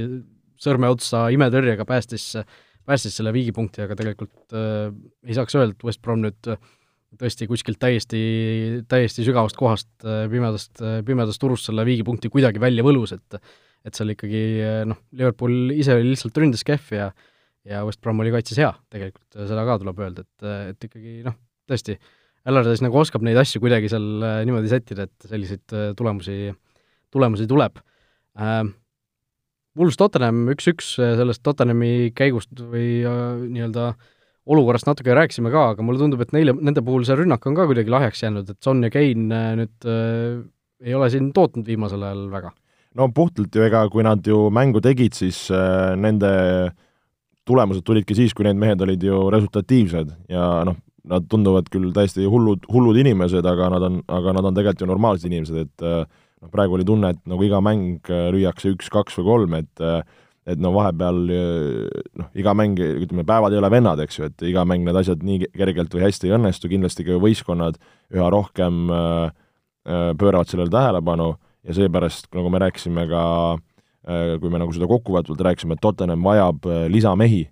[0.58, 2.32] sõrme otsa imetõrjega päästis,
[2.88, 4.90] päästis selle viigipunkti, aga tegelikult äh,
[5.28, 6.50] ei saaks öelda, et West Brom nüüd
[7.18, 8.18] tõesti kuskilt täiesti,
[8.84, 13.40] täiesti sügavast kohast, pimedast, pimedast turust selle viigipunkti kuidagi välja võlus, et
[13.86, 14.40] et seal ikkagi
[14.90, 17.06] noh, Liverpool ise oli lihtsalt ründas kehv ja
[17.68, 21.36] ja West Brom oli kaitses hea, tegelikult seda ka tuleb öelda, et, et ikkagi noh,
[21.68, 21.98] tõesti,
[22.48, 26.52] Allardyce nagu oskab neid asju kuidagi seal äh, niimoodi sättida, et selliseid äh, tulemusi,
[27.14, 27.80] tulemusi tuleb
[28.38, 28.62] äh,.
[29.78, 33.92] Wolves Tottenham üks-üks, äh, sellest Tottenhami käigust või äh, nii-öelda
[34.48, 37.68] olukorrast natuke rääkisime ka, aga mulle tundub, et neile, nende puhul see rünnak on ka
[37.68, 40.40] kuidagi lahjaks jäänud, et Son ja Kane nüüd äh,
[40.88, 42.54] ei ole siin tootnud viimasel ajal väga.
[42.98, 46.76] no puhtalt ju, ega kui nad ju mängu tegid, siis äh, nende äh,
[47.48, 52.26] tulemused tulidki siis, kui need mehed olid ju resultatiivsed ja noh, nad tunduvad küll täiesti
[52.28, 56.02] hullud, hullud inimesed, aga nad on, aga nad on tegelikult ju normaalsed inimesed, et äh,
[56.42, 59.84] noh, praegu oli tunne, et nagu iga mäng äh, lüüakse üks, kaks või kolm, et
[59.84, 60.00] äh,
[60.48, 64.62] et no vahepeal noh, iga mäng, ütleme, päevad ei ole vennad, eks ju, et iga
[64.64, 67.76] mäng need asjad nii kergelt või hästi ei õnnestu, kindlasti ka võistkonnad
[68.16, 68.86] üha rohkem
[69.84, 71.34] pööravad sellele tähelepanu
[71.68, 73.26] ja seepärast, nagu me rääkisime ka
[73.58, 73.67] äh,
[74.06, 77.42] kui me nagu seda kokkuvõtvalt rääkisime, et Tottenham vajab äh, lisamehi,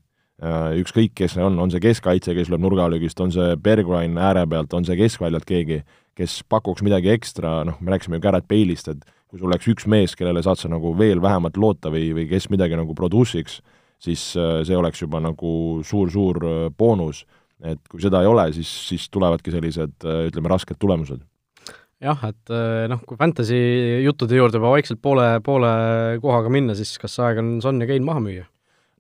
[0.42, 4.46] äh, ükskõik, kes see on, on see keskkaitse, kes lööb nurgalöögist, on see Bergwijn ääre
[4.50, 5.82] pealt, on see keskväljalt keegi,
[6.16, 9.88] kes pakuks midagi ekstra, noh, me rääkisime ju Garrett Bale'ist, et kui sul oleks üks
[9.90, 13.61] mees, kellele saad sa nagu veel vähemalt loota või, või kes midagi nagu produce'iks,
[14.00, 15.50] siis see oleks juba nagu
[15.85, 17.24] suur-suur boonus.
[17.64, 21.24] et kui seda ei ole, siis, siis tulevadki sellised ütleme, rasked tulemused
[22.04, 23.59] jah, et eh, noh, kui Fantasy
[24.04, 25.70] juttude juurde juba vaikselt poole, poole
[26.22, 28.46] kohaga minna, siis kas aeg on Son ja Kein maha müüa?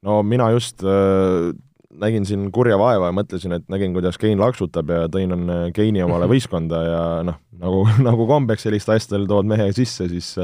[0.06, 1.50] no mina just äh,
[1.96, 6.04] nägin siin kurja vaeva ja mõtlesin, et nägin, kuidas Kein laksutab ja tõin on Keini
[6.06, 10.34] omale võistkonda ja noh, nagu, nagu kombeks sellist asjadel tood mehe sisse, siis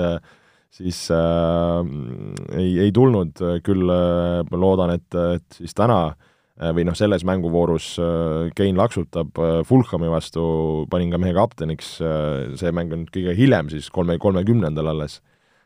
[0.73, 1.81] siis äh,
[2.57, 6.29] ei, ei tulnud, küll äh, loodan, et, et siis täna Äh,
[6.61, 10.43] või noh, selles mänguvoorus äh, Kein laksutab äh, Fulhami vastu,
[10.93, 11.95] panin ka mehe kapteniks,
[12.61, 15.21] see mäng on kõige hiljem siis, kolme, kolmekümnendal alles.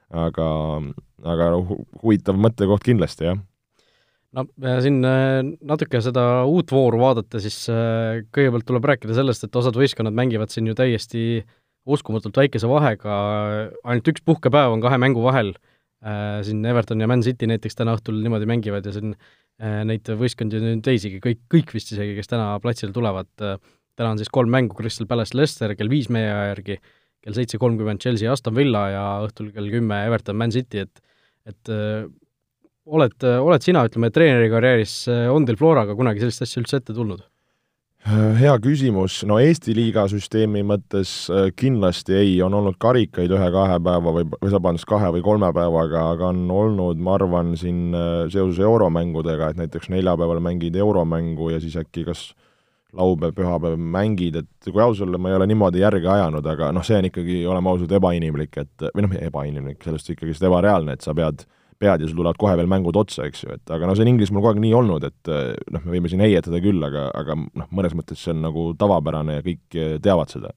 [0.06, 0.46] aga,
[1.26, 3.38] aga huvitav mõttekoht kindlasti, jah
[4.36, 4.44] no
[4.84, 10.52] siin natuke seda uut vooru vaadata, siis kõigepealt tuleb rääkida sellest, et osad võistkonnad mängivad
[10.54, 11.42] siin ju täiesti
[11.86, 13.16] uskumatult väikese vahega,
[13.82, 15.56] ainult üks puhkepäev on kahe mängu vahel
[16.46, 19.14] siin Everton ja Man City näiteks täna õhtul niimoodi mängivad ja siin
[19.88, 24.28] neid võistkondi on teisigi, kõik, kõik vist isegi, kes täna platsile tulevad, täna on siis
[24.32, 26.76] kolm mängu, Crystal Palace, Leicester kell viis meie aja järgi,
[27.24, 31.02] kell seitse kolmkümmend Chelsea, Aston Villa ja õhtul kell kümme Everton, Man City, et
[31.46, 31.70] et
[32.86, 34.98] oled, oled sina, ütleme, treenerikarjääris,
[35.32, 37.22] on teil Floraga kunagi sellist asja üldse ette tulnud?
[38.06, 44.12] Hea küsimus, no Eesti liiga süsteemi mõttes äh, kindlasti ei, on olnud karikaid ühe-kahe päeva
[44.14, 48.60] või, või vabandust, kahe või kolme päevaga, aga on olnud, ma arvan, siin äh, seoses
[48.62, 52.28] euromängudega, et näiteks neljapäeval mängid euromängu ja siis äkki kas
[52.96, 56.86] laupäev, pühapäev mängid, et kui aus olla, ma ei ole niimoodi järge ajanud, aga noh,
[56.86, 61.14] see on ikkagi, oleme ausad, ebainimlik, et või noh, ebainimlik, sellest ikkagi ebareaalne, et sa
[61.16, 61.42] pead
[61.80, 64.12] pead ja sul tulevad kohe veel mängud otsa, eks ju, et aga no see on
[64.12, 67.36] Inglismaal kogu aeg nii olnud, et eh, noh, me võime siin heietada küll, aga, aga
[67.36, 70.54] noh, mõnes mõttes see on nagu tavapärane ja kõik eh, teavad seda.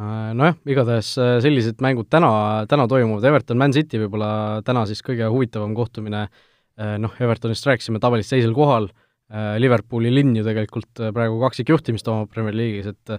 [0.00, 2.30] Äh, nojah, igatahes äh, sellised mängud täna,
[2.70, 4.30] täna toimuvad, Everton, Man City võib-olla
[4.64, 6.28] täna siis kõige huvitavam kohtumine,
[6.78, 8.90] äh, noh, Evertonist rääkisime, tabelis teisel kohal,
[9.30, 13.12] Liverpooli linn ju tegelikult praegu kaksikjuhtimist omab Premier League'is, et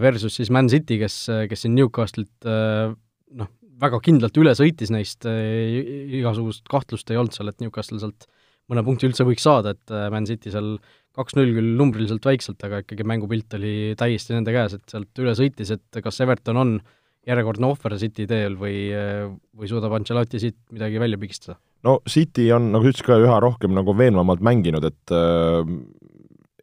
[0.00, 1.18] versus siis Man City, kes,
[1.50, 3.50] kes siin Newcastle'it noh,
[3.84, 8.28] väga kindlalt üle sõitis neist, igasugust kahtlust ei olnud seal, et Newcastle sealt
[8.70, 10.76] mõne punkti üldse võiks saada, et äh, Man City seal
[11.14, 15.70] kaks-null küll numbriliselt väikselt, aga ikkagi mängupilt oli täiesti nende käes, et sealt üle sõitis,
[15.76, 16.72] et kas Everton on
[17.28, 21.58] järjekordne ohver City teel või, äh, või suudab Ancelotti siit midagi välja pigistada?
[21.84, 25.60] no City on, nagu sa ütlesid ka, üha rohkem nagu veenvamalt mänginud, et äh,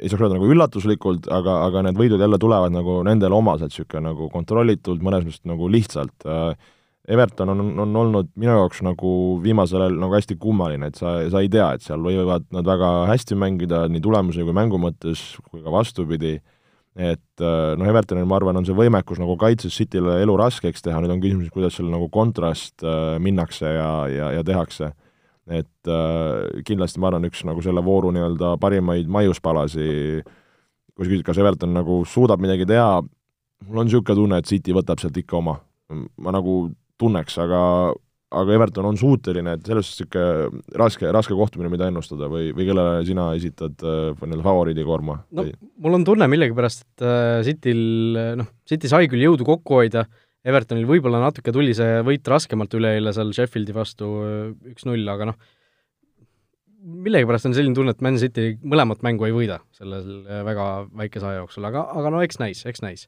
[0.01, 4.09] ei saaks öelda nagu üllatuslikult, aga, aga need võidud jälle tulevad nagu nendele omaselt, niisugune
[4.09, 6.71] nagu kontrollitult, mõnes mõttes nagu lihtsalt äh,
[7.09, 9.11] Everton on, on olnud minu jaoks nagu
[9.41, 12.91] viimasel ajal nagu hästi kummaline, et sa, sa ei tea, et seal võivad nad väga
[13.09, 16.35] hästi mängida nii tulemuse kui mängu mõttes kui ka vastupidi,
[16.93, 20.99] et äh, noh, Evertonil ma arvan, on see võimekus nagu kaitses Cityle elu raskeks teha,
[21.01, 24.91] nüüd on küsimus, kuidas seal nagu kontrast äh, minnakse ja, ja, ja tehakse.
[25.49, 29.87] et äh, kindlasti ma arvan, üks nagu selle vooru nii-öelda parimaid maiuspalasi,
[30.93, 33.01] kui sa küsid, kas Everton nagu suudab midagi teha,
[33.65, 35.57] mul on niisugune tunne, et City võtab sealt ikka oma.
[35.91, 36.69] ma nagu
[37.01, 37.61] tunneks, aga
[38.31, 42.67] aga Everton on suuteline, et selles suhtes niisugune raske, raske kohtumine, mida ennustada või, või
[42.69, 45.15] kellele sina esitad äh, nii-öelda favoriidikoorma?
[45.37, 45.45] no
[45.83, 47.81] mul on tunne millegipärast, et äh, Cityl,
[48.39, 50.05] noh, City sai küll jõudu kokku hoida,
[50.47, 54.37] Evertonil võib-olla natuke tuli see võit raskemalt üleeile seal Sheffieldi vastu äh,
[54.71, 55.51] üks-null, aga noh,
[56.81, 60.71] millegipärast on selline tunne, et Man City mõlemat mängu ei võida sellel väga
[61.03, 63.05] väikese aja jooksul, aga, aga no eks näis, eks näis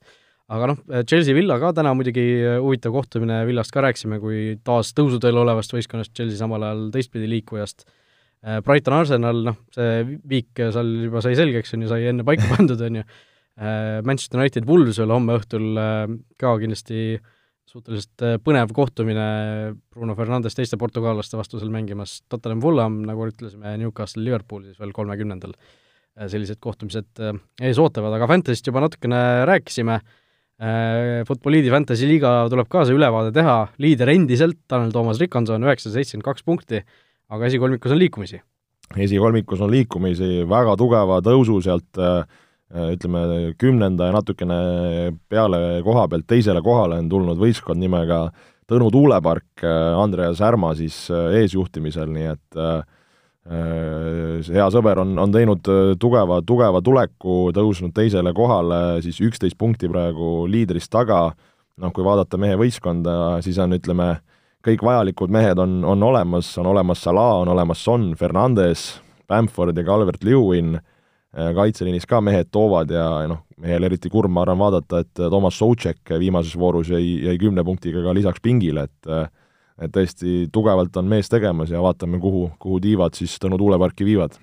[0.53, 4.93] aga noh, Chelsea Villa ka täna muidugi äh, huvitav kohtumine, Villast ka rääkisime kui taas
[4.97, 7.85] tõusuteel olevast võistkonnast, Chelsea samal ajal teistpidi liikujast.
[8.43, 12.49] Äh, Brighton Arsenal, noh, see viik seal juba sai selgeks, on ju, sai enne paika
[12.55, 13.05] pandud, on ju.
[13.53, 15.77] Äh, Manchester United Wolves veel homme õhtul
[16.41, 17.19] ka kindlasti
[17.73, 19.27] suhteliselt põnev kohtumine,
[19.93, 24.91] Bruno Fernandes teiste portugallaste vastu seal mängimas, Tottenham Fulham, nagu ütlesime, Newcastle Liverpool siis veel
[24.93, 25.55] kolmekümnendal.
[26.29, 27.21] sellised kohtumised
[27.65, 29.95] ees ootavad, aga Fantasyst juba natukene rääkisime
[31.27, 36.27] Futboliidi Fantasy liiga tuleb ka see ülevaade teha, liider endiselt Tanel Toomas Rikonson, üheksasada seitsekümmend
[36.27, 36.83] kaks punkti,
[37.33, 38.39] aga esikolmikus on liikumisi.
[38.95, 42.23] esikolmikus on liikumisi, väga tugeva tõusu sealt äh,
[42.93, 44.59] ütleme, kümnenda ja natukene
[45.29, 48.27] peale koha pealt teisele kohale on tulnud võistkond nimega
[48.63, 52.93] Tõnu tuulepark, äh, Andreas Härma siis eesjuhtimisel, nii et äh, Äh,
[53.43, 59.57] see hea sõber on, on teinud äh, tugeva, tugeva tuleku, tõusnud teisele kohale, siis üksteist
[59.59, 61.25] punkti praegu liidrist taga,
[61.81, 64.15] noh, kui vaadata mehe võistkonda, siis on, ütleme,
[64.63, 69.83] kõik vajalikud mehed on, on olemas, on olemas Salah, on olemas Son, Fernandes, Bamford ja
[69.87, 75.03] Calvert-Lewin, äh, kaitseliinis ka mehed toovad ja, ja noh, mehel eriti kurb, ma arvan, vaadata,
[75.03, 79.15] et Toomas Soucek viimases voorus jäi, jäi kümne punktiga ka lisaks pingile, et
[79.83, 84.37] et tõesti tugevalt on mees tegemas ja vaatame, kuhu, kuhu tiivad siis Tõnu tuuleparki viivad.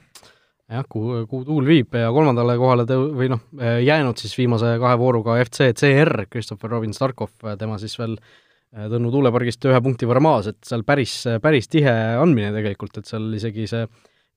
[0.71, 4.99] jah, kuhu, kuhu tuul viib ja kolmandale kohale tõu-, või noh, jäänud siis viimase kahe
[5.01, 10.23] vooruga FC CR, Christopher Robin Starkov, tema siis veel äh, Tõnu tuulepargist ühe punkti võrra
[10.23, 13.87] maas, et seal päris, päris tihe andmine tegelikult, et seal isegi see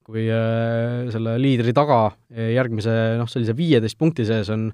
[0.03, 4.67] kui äh, selle liidri taga järgmise noh, sellise viieteist punkti sees on,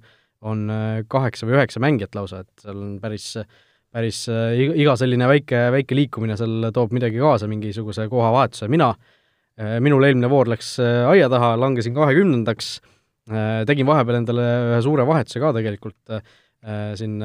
[0.45, 3.49] on äh, kaheksa või üheksa mängijat lausa, et seal on päris äh,
[3.93, 8.91] päris äh, iga selline väike, väike liikumine seal toob midagi kaasa, mingisuguse kohavahetuse, mina,
[9.60, 12.78] äh, minul eelmine voor läks äh, aia taha, langesin kahekümnendaks,
[13.69, 16.15] tegin vahepeal endale ühe suure vahetuse ka tegelikult,
[16.97, 17.19] siin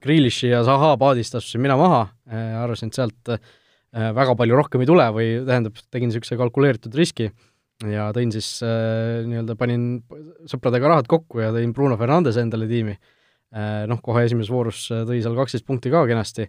[0.00, 1.98] Grealishi ja Zaha paadist astusin mina maha,
[2.62, 3.28] arvasin, et sealt
[3.92, 7.28] väga palju rohkem ei tule või tähendab, tegin niisuguse kalkuleeritud riski
[7.84, 9.84] ja tõin siis nii-öelda, panin
[10.48, 12.96] sõpradega rahad kokku ja tõin Bruno Fernandese endale tiimi
[13.88, 16.48] noh, kohe esimeses voorus äh, tõi seal kaksteist punkti ka kenasti.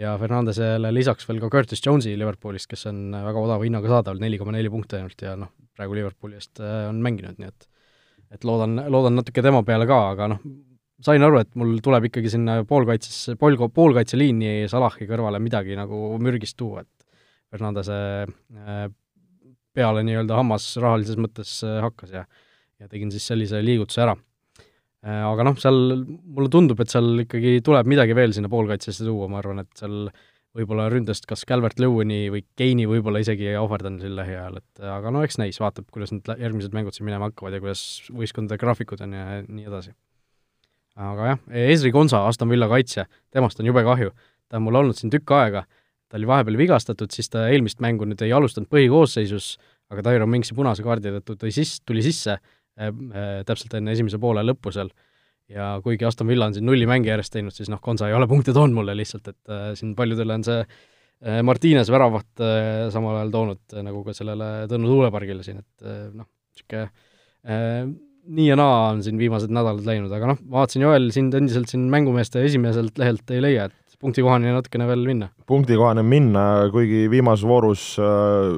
[0.00, 4.38] Ja Fernandesele lisaks veel ka Curtis Jones'i Liverpoolist, kes on väga odava hinnaga saadaval, neli
[4.38, 7.68] koma neli punkti ainult ja noh, praegu Liverpooli eest on mänginud, nii et
[8.30, 10.44] et loodan, loodan natuke tema peale ka, aga noh,
[11.02, 16.54] sain aru, et mul tuleb ikkagi sinna poolkaitsesse, pool, poolkaitseliini Salahi kõrvale midagi nagu mürgist
[16.60, 17.06] tuua, et
[17.50, 17.98] Fernandese
[19.74, 22.24] peale nii-öelda hammas rahalises mõttes hakkas ja
[22.80, 24.14] ja tegin siis sellise liigutuse ära
[25.06, 29.40] aga noh, seal mulle tundub, et seal ikkagi tuleb midagi veel sinna poolkaitsesse tuua, ma
[29.40, 30.10] arvan, et seal
[30.56, 35.22] võib-olla ründest kas Calvert Lewini või Keini võib-olla isegi ohverdan siin lähiajal, et aga no
[35.24, 39.14] eks näis, vaatab, kuidas need järgmised mängud siin minema hakkavad ja kuidas võistkondade graafikud on
[39.16, 39.94] ja nii edasi.
[41.00, 44.10] aga jah, Esri Konsa, Aston Villa kaitsja, temast on jube kahju.
[44.50, 45.64] ta on mul olnud siin tükk aega,
[46.10, 49.54] ta oli vahepeal vigastatud, siis ta eelmist mängu nüüd ei alustanud põhikoosseisus,
[49.94, 52.59] aga Tyron Minksi punase kaardi tõttu tõi sis-, tuli sisse Äh, äh,
[53.46, 54.90] täpselt enne esimese poole lõppu seal.
[55.50, 58.28] ja kuigi Aston Villa on siin nulli mänge järjest teinud, siis noh, Konsa ei ole
[58.30, 63.18] punkte toonud mulle lihtsalt, et äh, siin paljudele on see äh, Martines väravat äh, samal
[63.18, 67.90] ajal toonud äh, nagu ka sellele Tõnu tuulepargile siin, et äh, noh, niisugune äh,
[68.30, 71.88] nii ja naa on siin viimased nädalad läinud, aga noh, vaatasin, Joel, sind endiselt siin
[71.90, 75.28] mängumeeste esimeselt lehelt ei leia, et punktikohani natukene veel minna?
[75.50, 78.54] punktikohani minna, kuigi viimases voorus äh,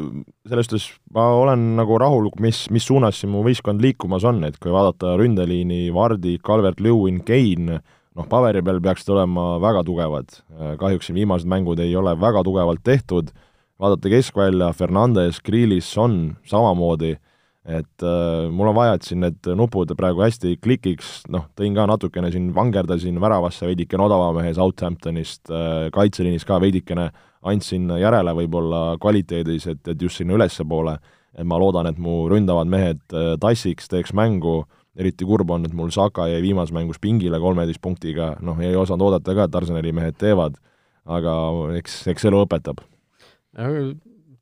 [0.49, 4.59] selles suhtes ma olen nagu rahul, mis, mis suunas siin mu võistkond liikumas on, et
[4.63, 7.81] kui vaadata ründeliini, Vardi, Calvert-Lewin, Kane,
[8.17, 10.39] noh, paberi peal peaksid olema väga tugevad.
[10.55, 13.35] Äh, kahjuks siin viimased mängud ei ole väga tugevalt tehtud,
[13.83, 17.17] vaadata keskvälja, Fernandes, Grealish, Son samamoodi
[17.63, 21.87] et äh, mul on vaja, et siin need nupud praegu hästi klikiks, noh, tõin ka
[21.87, 27.11] natukene siin, vangerdasin väravasse veidikene odava mehe Southamptonist äh,, kaitseliinis ka veidikene
[27.47, 30.97] andsin järele võib-olla kvaliteedis, et, et just sinna ülespoole,
[31.39, 34.65] et ma loodan, et mu ründavad mehed äh, tassiks, teeks mängu,
[34.99, 39.07] eriti kurb on, et mul Saka jäi viimases mängus pingile kolmeteist punktiga, noh, ei osanud
[39.07, 40.59] oodata ka, et Arsenali mehed teevad,
[41.07, 41.37] aga
[41.79, 42.83] eks, eks elu õpetab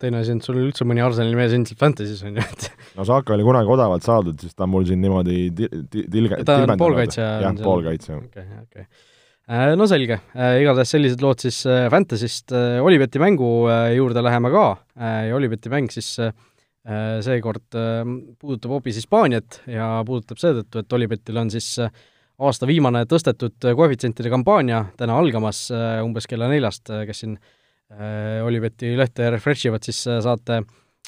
[0.00, 3.06] teine asi on, et sul üldse mõni Arsenali mees endiselt Fantasy's on ju, et no
[3.08, 6.62] Saka oli kunagi odavalt saadud, siis ta on mul siin niimoodi ti-, ti-, tilge-, ta
[6.64, 7.30] on poolkaitsja?
[7.44, 8.20] jah, poolkaitsja.
[8.24, 8.86] okei, okei.
[9.50, 12.52] Äh, no selge, äh, igatahes sellised lood siis äh, Fantasy'st,
[12.84, 14.66] Olibeti mängu juurde läheme ka
[15.26, 16.14] ja Olibeti mäng siis
[17.20, 17.76] seekord
[18.40, 21.74] puudutab hoopis Hispaaniat ja puudutab seetõttu, et Olibetil on siis
[22.40, 25.66] aasta viimane tõstetud koefitsientide kampaania täna algamas
[26.00, 27.36] umbes kella neljast, kes siin
[27.94, 30.62] äh, Olibeti lehte refresh ivad, siis äh, saate,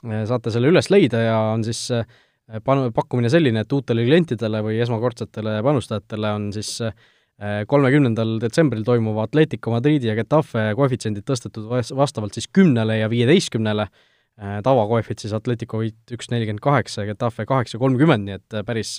[0.05, 1.88] äh, saate selle üles leida ja on siis
[2.66, 6.79] panu-, pakkumine selline, et uutele klientidele või esmakordsetele panustajatele on siis
[7.66, 13.87] kolmekümnendal detsembril toimuva Atletico Madridi ja Getafe koefitsiendid tõstetud vastavalt siis kümnele ja viieteistkümnele,
[14.62, 18.92] tavakoefits siis Atletico võit üks nelikümmend kaheksa ja Getafe kaheksa kolmkümmend, nii et päris,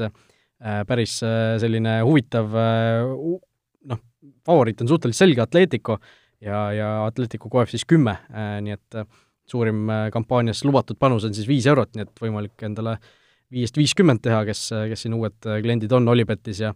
[0.90, 1.16] päris
[1.64, 4.04] selline huvitav noh,
[4.44, 6.02] favoriit on suhteliselt selge Atletico,
[6.44, 9.08] ja, ja Atletico koef siis kümme, äh, nii et äh,
[9.50, 12.98] suurim äh, kampaanias lubatud panus on siis viis eurot, nii et võimalik endale
[13.54, 16.74] viiest viiskümmend teha, kes, kes siin uued kliendid on Olipetis ja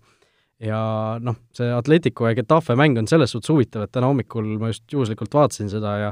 [0.61, 0.79] ja
[1.21, 4.87] noh, see Atletico ja Getafe mäng on selles suhtes huvitav, et täna hommikul ma just
[4.89, 6.09] juhuslikult vaatasin seda ja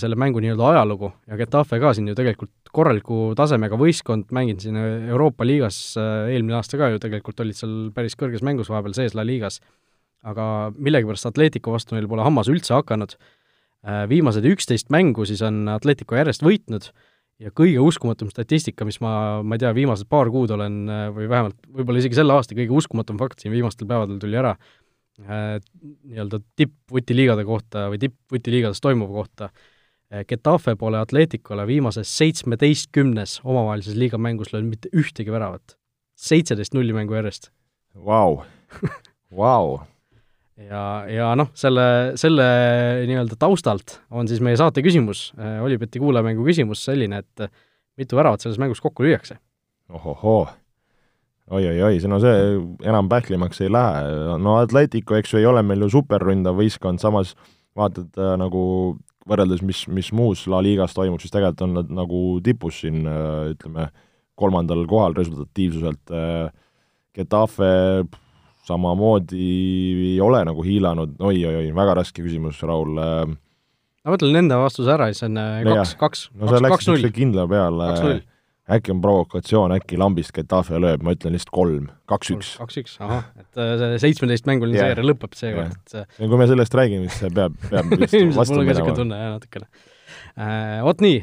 [0.00, 4.80] selle mängu nii-öelda ajalugu ja Getafe ka siin ju tegelikult korraliku tasemega võistkond, mänginud siin
[4.80, 9.26] Euroopa liigas eelmine aasta ka ju tegelikult olid seal päris kõrges mängus vahepeal sees La
[9.28, 9.60] liigas
[10.26, 13.14] aga millegipärast Atletico vastu neil pole hammas üldse hakanud,
[13.86, 16.90] äh, viimased üksteist mängu siis on Atletico järjest võitnud
[17.42, 21.30] ja kõige uskumatum statistika, mis ma, ma ei tea, viimased paar kuud olen äh, või
[21.30, 24.54] vähemalt võib-olla isegi selle aasta kõige uskumatum fakt siin viimastel päevadel tuli ära,
[25.22, 29.52] äh, nii-öelda tippvutiliigade kohta või tippvutiliigades toimuva kohta,
[30.24, 35.76] Getafe pole Atleticole viimases seitsmeteistkümnes omavahelises liiga mängus löönud mitte ühtegi väravat.
[36.16, 37.50] seitseteist nulli mängu järjest.
[37.92, 38.40] Vau,
[39.42, 39.76] vau
[40.66, 41.86] ja, ja noh, selle,
[42.20, 42.46] selle
[43.08, 47.52] nii-öelda taustalt on siis meie saate küsimus, äh, Olipeti kuulajamängu küsimus selline, et äh,
[47.98, 49.38] mitu väravat selles mängus kokku lüüakse?
[49.88, 50.42] ohohoo,
[51.48, 52.40] oi-oi-oi, no see
[52.84, 57.34] enam pähklimaks ei lähe, no Atletico, eks ju, ei ole meil ju superründav võistkond, samas
[57.78, 58.62] vaatad äh, nagu
[59.28, 63.52] võrreldes, mis, mis muus La Ligas toimub, siis tegelikult on nad nagu tipus siin äh,
[63.54, 63.90] ütleme,
[64.38, 66.48] kolmandal kohal resultatiivsuselt äh,,
[67.16, 67.68] Getafe
[68.68, 69.50] samamoodi
[70.14, 72.96] ei ole nagu hiilanud oi,, oi-oi-oi, väga raske küsimus, Raul.
[73.02, 73.36] Äh.
[74.04, 77.90] ma mõtlen enda vastuse ära, siis on äh, kaks, kaks, niisuguse kindla peale,
[78.68, 82.54] äkki on provokatsioon, äkki lambist Getafe lööb, ma ütlen lihtsalt kolm, kaks-üks.
[82.60, 84.92] kaks-üks, ahah, et äh, see seitsmeteistmänguline yeah.
[84.92, 88.52] seeria lõpeb seekord, et see ja kui me sellest räägime, siis see peab, peab ilmselt
[88.52, 89.70] mul on ka niisugune tunne, jah, natukene.
[90.86, 91.16] Vot nii,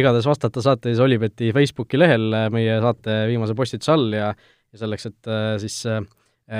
[0.00, 2.24] igatahes vastata saate siis Olibeti Facebooki lehel
[2.54, 4.30] meie saate viimase postituse all ja
[4.72, 5.30] ja selleks, et
[5.62, 6.00] siis äh,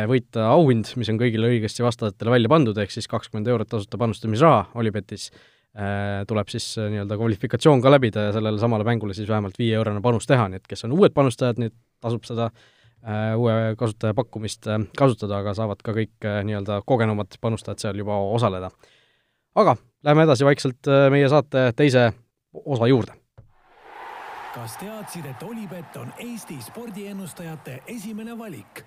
[0.08, 4.70] võita auhind, mis on kõigile õigesti vastajatele välja pandud, ehk siis kakskümmend eurot tasuta panustamisraha
[4.80, 5.30] Olipetis,
[6.28, 10.48] tuleb siis nii-öelda kvalifikatsioon ka läbida ja sellele samale mängule siis vähemalt viie-eurone panus teha,
[10.52, 12.50] nii et kes on uued panustajad, nüüd tasub seda
[13.36, 14.68] uue kasutaja pakkumist
[14.98, 18.70] kasutada, aga saavad ka kõik nii-öelda kogenumad panustajad seal juba osaleda.
[19.54, 22.12] aga lähme edasi vaikselt meie saate teise
[22.52, 23.16] osa juurde
[24.54, 28.84] kas teadsid, et Olipet on Eesti spordiennustajate esimene valik?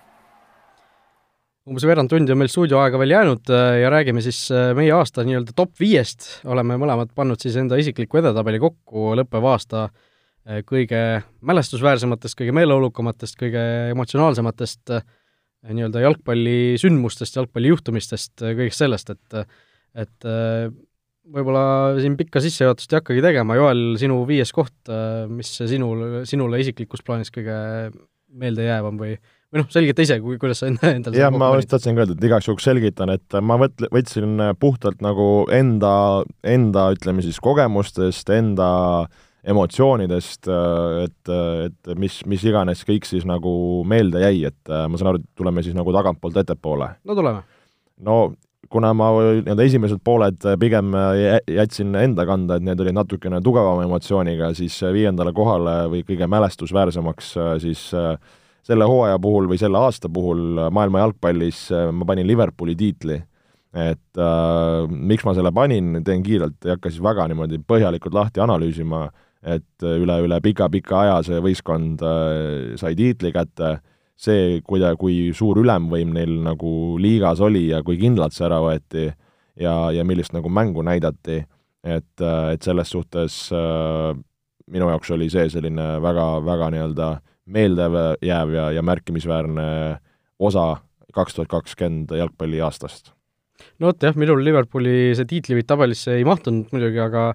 [1.65, 5.23] Umbes veerand tundi on meil stuudioaega veel jäänud äh, ja räägime siis äh, meie aasta
[5.25, 11.01] nii-öelda top viiest, oleme mõlemad pannud siis enda isikliku edetabeli kokku lõppeva aasta äh, kõige
[11.41, 13.63] mälestusväärsematest, kõige meeleolukamatest, kõige
[13.95, 14.93] emotsionaalsematest
[15.65, 19.39] nii-öelda jalgpallisündmustest, jalgpallijuhtumistest, kõigest sellest, et
[19.95, 20.27] et
[21.33, 24.91] võib-olla siin pikka sissejuhatust ei hakkagi tegema, Joel, sinu viies koht,
[25.31, 27.55] mis sinul, sinule isiklikus plaanis kõige
[28.35, 29.15] meeldejäävam või
[29.55, 32.17] või noh, selgita ise, kui, kuidas sa enda, endale jah, ma just tahtsin ka öelda,
[32.17, 35.93] et igaks juhuks selgitan, et ma võt-, võtsin puhtalt nagu enda,
[36.43, 38.69] enda ütleme siis kogemustest, enda
[39.45, 40.49] emotsioonidest,
[41.03, 41.33] et,
[41.69, 43.53] et mis, mis iganes kõik siis nagu
[43.87, 46.95] meelde jäi, et ma saan aru, et tuleme siis nagu tagantpoolt ettepoole.
[47.05, 47.45] no tuleme.
[48.03, 48.19] no
[48.73, 50.95] kuna ma nii-öelda esimesed pooled pigem
[51.47, 57.29] jätsin enda kanda, et need olid natukene tugevama emotsiooniga, siis viiendale kohale või kõige mälestusväärsemaks
[57.61, 57.91] siis
[58.65, 63.21] selle hooaja puhul või selle aasta puhul maailma jalgpallis ma panin Liverpooli tiitli.
[63.75, 68.39] et äh, miks ma selle panin, teen kiirelt, ei hakka siis väga niimoodi põhjalikult lahti
[68.39, 69.09] analüüsima,
[69.43, 73.83] et üle, üle pika-pika aja see võistkond äh, sai tiitli kätte äh,,
[74.15, 79.09] see, kuida-, kui suur ülemvõim neil nagu liigas oli ja kui kindlalt see ära võeti
[79.09, 81.41] ja, ja millist nagu mängu näidati,
[81.83, 84.15] et, et selles suhtes äh,
[84.71, 87.09] minu jaoks oli see selline väga, väga nii-öelda
[87.45, 89.65] meeldejääv ja, ja märkimisväärne
[90.39, 90.69] osa
[91.15, 93.13] kaks tuhat kakskümmend jalgpalliaastast.
[93.79, 97.27] no vot jah, minul Liverpooli see tiitlivõit tabelisse ei mahtunud muidugi, aga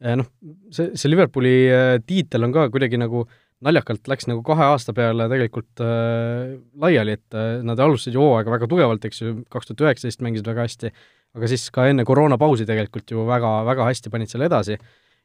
[0.00, 0.30] eh, noh,
[0.74, 4.94] see, see Liverpooli eh, tiitel on ka kuidagi nagu äh, naljakalt läks nagu kahe aasta
[4.94, 9.70] peale tegelikult äh, laiali, et äh, nad alustasid ju hooaega väga tugevalt, eks ju, kaks
[9.70, 10.92] tuhat üheksateist mängisid väga hästi,
[11.38, 14.78] aga siis ka enne koroonapausi tegelikult ju väga, väga hästi panid selle edasi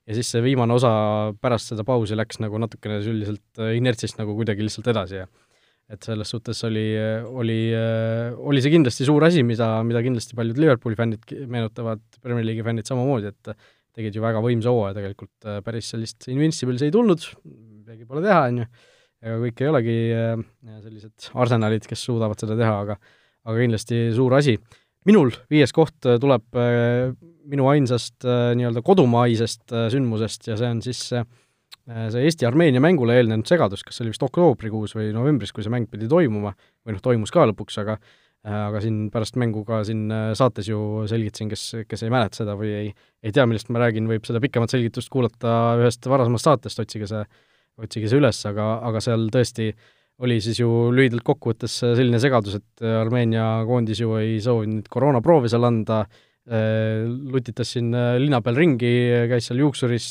[0.08, 0.92] ja siis see viimane osa
[1.42, 5.28] pärast seda pausi läks nagu natukene selliselt äh, inertsist nagu kuidagi lihtsalt edasi ja
[5.92, 6.86] et selles suhtes oli,
[7.28, 12.46] oli, äh, oli see kindlasti suur asi, mida, mida kindlasti paljud Liverpooli fännid meenutavad, Premier
[12.48, 13.52] League'i fännid samamoodi, et
[13.94, 18.46] tegid ju väga võimsa hooaja tegelikult, äh, päris sellist Invincibles ei tulnud, midagi pole teha,
[18.50, 18.70] on ju,
[19.24, 20.32] ega kõik ei olegi äh,
[20.86, 22.98] sellised arsenalid, kes suudavad seda teha, aga
[23.44, 24.56] aga kindlasti suur asi.
[25.10, 26.46] Minul viies koht äh, tuleb
[27.44, 31.02] minu ainsast nii-öelda kodumaisest sündmusest ja see on siis
[31.84, 35.90] see Eesti-Armeenia mängule eelnenud segadus, kas see oli vist oktoobrikuus või novembris, kui see mäng
[35.92, 36.54] pidi toimuma,
[36.88, 37.98] või noh, toimus ka lõpuks, aga
[38.44, 40.78] aga siin pärast mängu ka siin saates ju
[41.08, 42.90] selgitasin, kes, kes ei mäleta seda või ei,
[43.24, 47.24] ei tea, millest ma räägin, võib seda pikemat selgitust kuulata ühest varasemast saatest, otsige see,
[47.80, 49.70] otsige see üles, aga, aga seal tõesti
[50.22, 55.66] oli siis ju lühidalt kokkuvõttes selline segadus, et Armeenia koondis ju ei soovinud koroonaproovi seal
[55.68, 56.04] anda,
[57.34, 57.90] lutitas siin
[58.22, 58.94] linna peal ringi,
[59.32, 60.08] käis seal juuksuris,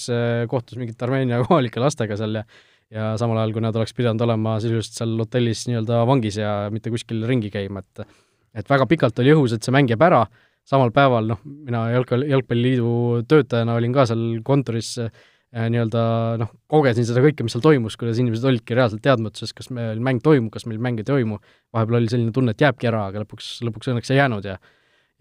[0.50, 2.46] kohtus mingite Armeenia kohalike lastega seal ja
[2.92, 6.92] ja samal ajal, kui nad oleks pidanud olema sisuliselt seal hotellis nii-öelda vangis ja mitte
[6.92, 8.06] kuskil ringi käima, et
[8.52, 10.26] et väga pikalt oli õhus, et see mäng jääb ära,
[10.68, 15.08] samal päeval noh, mina jalgpalli, jalgpalliliidu töötajana olin ka seal kontoris äh,
[15.52, 16.02] nii-öelda
[16.40, 20.22] noh, kogesin seda kõike, mis seal toimus, kuidas inimesed olidki reaalselt teadmatuses, kas meil mäng
[20.24, 21.36] toimub, kas meil mäng ei toimu,
[21.76, 24.56] vahepeal oli selline tunne, et jääbki ära, aga lõpuks, lõpuks õnneks ei jäänud ja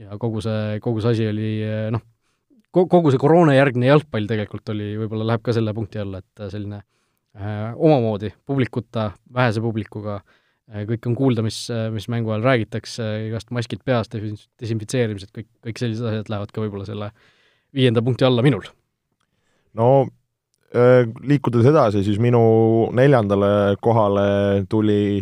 [0.01, 1.49] ja kogu see, kogu see asi oli
[1.93, 2.01] noh,
[2.71, 7.73] kogu see koroonajärgne jalgpall tegelikult oli, võib-olla läheb ka selle punkti alla, et selline äh,
[7.75, 10.39] omamoodi publikuta, vähese publikuga äh,
[10.71, 15.49] Äh, kõik on kuulda, mis, äh, mis mängu ajal räägitakse, igast maskid peas, desinfitseerimised, kõik,
[15.67, 17.11] kõik sellised asjad lähevad ka võib-olla selle
[17.75, 18.63] viienda punkti alla minul.
[19.75, 20.11] no äh,
[20.71, 22.41] liikudes edasi, siis minu
[22.95, 25.19] neljandale kohale tuli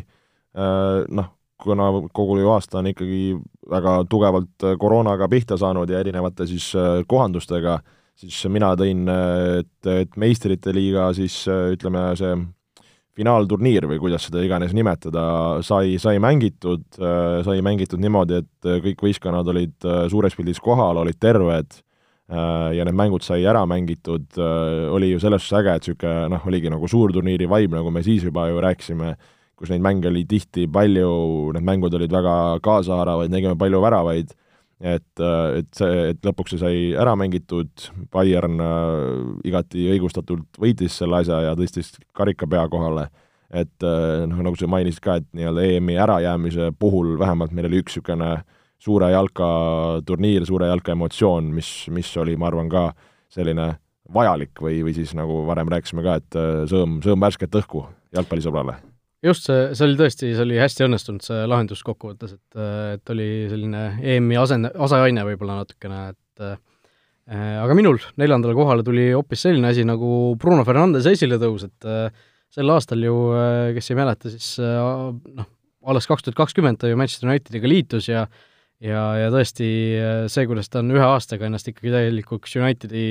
[0.56, 1.30] noh,
[1.60, 3.34] kuna kogu ju aasta on ikkagi
[3.70, 6.70] väga tugevalt koroonaga pihta saanud ja erinevate siis
[7.10, 7.80] kohandustega,
[8.20, 12.38] siis mina tõin, et, et meistrite liiga siis ütleme, see
[13.20, 15.24] finaalturniir või kuidas seda iganes nimetada,
[15.66, 21.82] sai, sai mängitud, sai mängitud niimoodi, et kõik võistkonnad olid suures pildis kohal, olid terved
[22.30, 26.44] ja need mängud sai ära mängitud, äh, oli ju selles suhtes äge, et niisugune noh,
[26.46, 29.16] oligi nagu suurturniiri vibe, nagu me siis juba ju rääkisime,
[29.58, 31.10] kus neid mänge oli tihti palju,
[31.56, 34.36] need mängud olid väga kaasahaaravad, nägime palju väravaid
[34.80, 35.24] et,
[35.60, 41.42] et see, et lõpuks see sai ära mängitud, Bayern äh, igati õigustatult võitis selle asja
[41.50, 43.10] ja tõstis karika pea kohale,
[43.50, 47.98] et noh, nagu sa mainisid ka, et nii-öelda EM-i ärajäämise puhul vähemalt meil oli üks
[47.98, 48.36] niisugune
[48.80, 49.48] suure jalka
[50.08, 52.90] turniir, suure jalka emotsioon, mis, mis oli, ma arvan, ka
[53.30, 53.74] selline
[54.14, 56.38] vajalik või, või siis nagu varem rääkisime ka, et
[56.72, 57.84] sõõm, sõõm värsket õhku
[58.16, 58.80] jalgpallisõbrale.
[59.20, 62.60] Just, see, see oli tõesti, see oli hästi õnnestunud, see lahendus kokkuvõttes, et,
[62.96, 69.10] et oli selline EM-i asend-, aseaine võib-olla natukene, et äh, aga minul neljandale kohale tuli
[69.12, 74.00] hoopis selline asi nagu Bruno Fernandese esiletõus, et äh, sel aastal ju äh,, kes ei
[74.00, 74.80] mäleta, siis äh,
[75.12, 75.50] noh,
[75.92, 78.24] alles kaks tuhat kakskümmend ta ju Manchester Unitediga liitus ja
[78.84, 79.70] ja, ja tõesti
[80.00, 83.06] äh, see, kuidas ta on ühe aastaga ennast ikkagi täielikuks Unitedi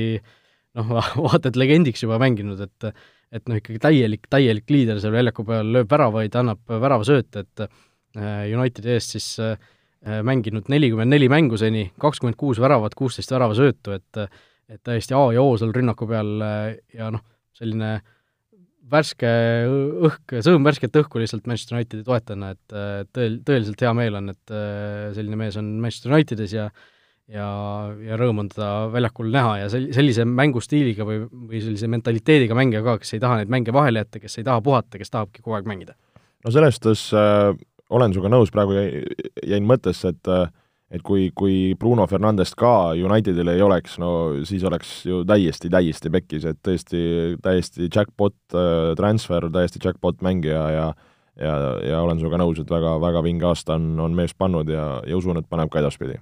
[0.78, 0.92] noh,
[1.26, 2.92] vaata et legendiks juba mänginud, et
[3.28, 8.46] et noh, ikkagi täielik, täielik liider seal väljaku peal, lööb väravaid, annab väravasööte, et äh,
[8.56, 9.58] Unitedi eest siis äh,
[10.24, 14.28] mänginud nelikümmend neli mängu seni, kakskümmend kuus väravat, kuusteist väravasöötu, et
[14.68, 17.22] et täiesti A ja O seal rünnaku peal äh, ja noh,
[17.56, 17.98] selline
[18.90, 19.32] värske
[20.08, 22.76] õhk, sõõm värsket õhku lihtsalt Manchester Unitedi toetajana, et
[23.14, 24.54] tõel-, tõeliselt hea meel on, et
[25.16, 26.68] selline mees on Manchester Unitedis ja
[27.32, 27.46] ja,
[28.04, 32.84] ja rõõm on teda väljakul näha ja sel-, sellise mängustiiliga või, või sellise mentaliteediga mängija
[32.86, 35.58] ka, kes ei taha neid mänge vahele jätta, kes ei taha puhata, kes tahabki kogu
[35.58, 35.96] aeg mängida.
[36.44, 37.52] no selles suhtes äh,
[37.90, 40.48] olen sinuga nõus, praegu jäin mõttesse, et äh,
[40.94, 44.10] et kui, kui Bruno Fernandest ka Unitedil ei oleks, no
[44.48, 47.02] siis oleks ju täiesti, täiesti pekkis, et tõesti
[47.44, 50.88] täiesti jackpot äh, transfer, täiesti jackpot mängija ja
[51.38, 51.54] ja,
[51.86, 55.18] ja olen sinuga nõus, et väga, väga vinge aasta on, on mees pannud ja, ja
[55.18, 56.18] usun, et paneb ka edaspidi.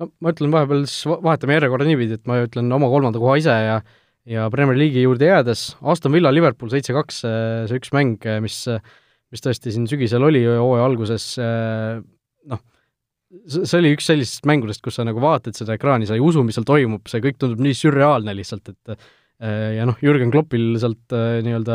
[0.00, 3.56] No ma ütlen vahepeal siis vahetame järjekorra niipidi, et ma ütlen oma kolmanda koha ise
[3.66, 3.80] ja
[4.28, 8.58] ja Premier League'i juurde jäädes, Aston Villa, Liverpool seitse-kaks, see üks mäng, mis,
[9.32, 11.30] mis tõesti siin sügisel oli hooaja alguses,
[12.52, 12.60] noh,
[13.28, 16.56] see oli üks sellistest mängudest, kus sa nagu vaatad seda ekraani, sa ei usu, mis
[16.58, 19.08] seal toimub, see kõik tundub nii sürreaalne lihtsalt, et
[19.38, 21.74] ja noh, Jürgen Kloppil sealt nii-öelda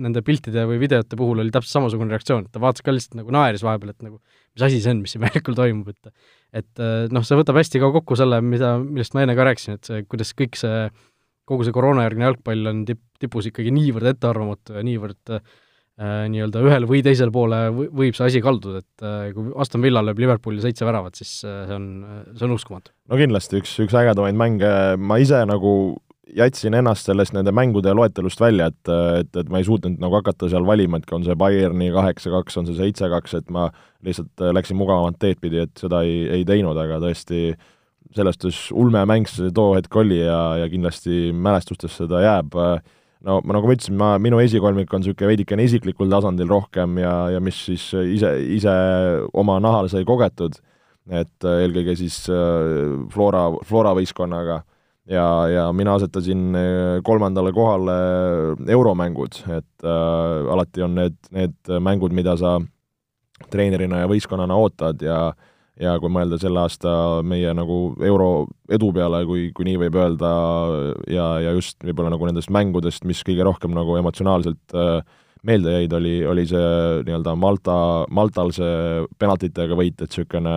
[0.00, 3.34] nende piltide või videote puhul oli täpselt samasugune reaktsioon, et ta vaatas ka lihtsalt nagu
[3.34, 4.16] naeris vahepeal, et nagu
[4.54, 6.12] mis asi see on, mis siin väljakul toimub, et
[6.52, 9.78] et äh, noh, see võtab hästi ka kokku selle, mida, millest ma enne ka rääkisin,
[9.78, 10.86] et see, kuidas kõik see,
[11.48, 15.54] kogu see koroonajärgne jalgpall on tip-, tipus ikkagi niivõrd ettearvamatu ja niivõrd äh,
[16.00, 20.22] nii-öelda ühele või teisele poole võib see asi kalduda, et äh, kui Aston Villa lööb
[20.22, 21.90] Liverpooli seitse väravat, siis äh, see on,
[22.32, 22.94] see on uskumatu.
[23.12, 25.74] no kindlasti üks, üks ägedamaid mänge, ma ise nagu
[26.32, 30.48] jätsin ennast sellest nende mängude loetelust välja, et, et, et ma ei suutnud nagu hakata
[30.48, 33.68] seal valima, et on see Bayerni kaheksa-kaks, on see seitse-kaks, et ma
[34.06, 37.52] lihtsalt läksin mugavamat teed pidi, et seda ei, ei teinud, aga tõesti
[38.16, 42.56] selles suhtes ulmemäng see too hetk oli ja, ja kindlasti mälestustesse ta jääb.
[43.26, 47.14] No ma nagu ma ütlesin, ma, minu esikolmik on niisugune veidikene isiklikul tasandil rohkem ja,
[47.36, 48.74] ja mis siis ise, ise
[49.38, 50.58] oma nahal sai kogetud,
[51.10, 54.62] et eelkõige siis äh, Flora, Flora võistkonnaga.
[55.10, 57.94] Ja, ja mina asetasin äh, kolmandale kohale
[58.70, 62.60] euromängud, et äh, alati on need, need mängud, mida sa
[63.50, 65.32] treenerina ja võistkonnana ootad ja
[65.80, 66.92] ja kui mõelda selle aasta
[67.24, 70.30] meie nagu euro edu peale, kui, kui nii võib öelda,
[71.10, 75.00] ja, ja just võib-olla nagu nendest mängudest, mis kõige rohkem nagu emotsionaalselt äh,
[75.48, 77.76] meelde jäid, oli, oli see nii-öelda Malta,
[78.14, 80.56] Maltal see penaltitega võit, et niisugune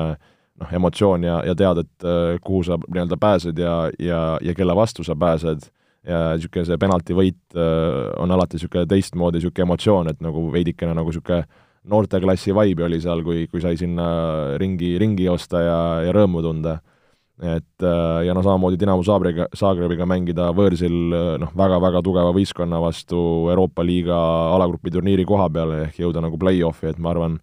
[0.61, 4.75] noh, emotsioon ja, ja tead, et äh, kuhu sa nii-öelda pääsed ja, ja, ja kelle
[4.77, 5.71] vastu sa pääsed.
[6.05, 11.09] Ja niisugune see penaltivõit äh, on alati niisugune teistmoodi niisugune emotsioon, et nagu veidikene nagu
[11.09, 11.47] niisugune
[11.89, 16.79] noorteklassi vibe oli seal, kui, kui sai sinna ringi, ringi joosta ja, ja rõõmu tunda.
[17.41, 20.95] et äh, ja no samamoodi Dinamo Zagrebiga, Zagrebiga mängida võõrsil
[21.41, 23.17] noh, väga-väga tugeva võistkonna vastu
[23.51, 24.15] Euroopa liiga
[24.55, 27.39] alagrupi turniiri koha peale ehk jõuda nagu play-off'i, et ma arvan,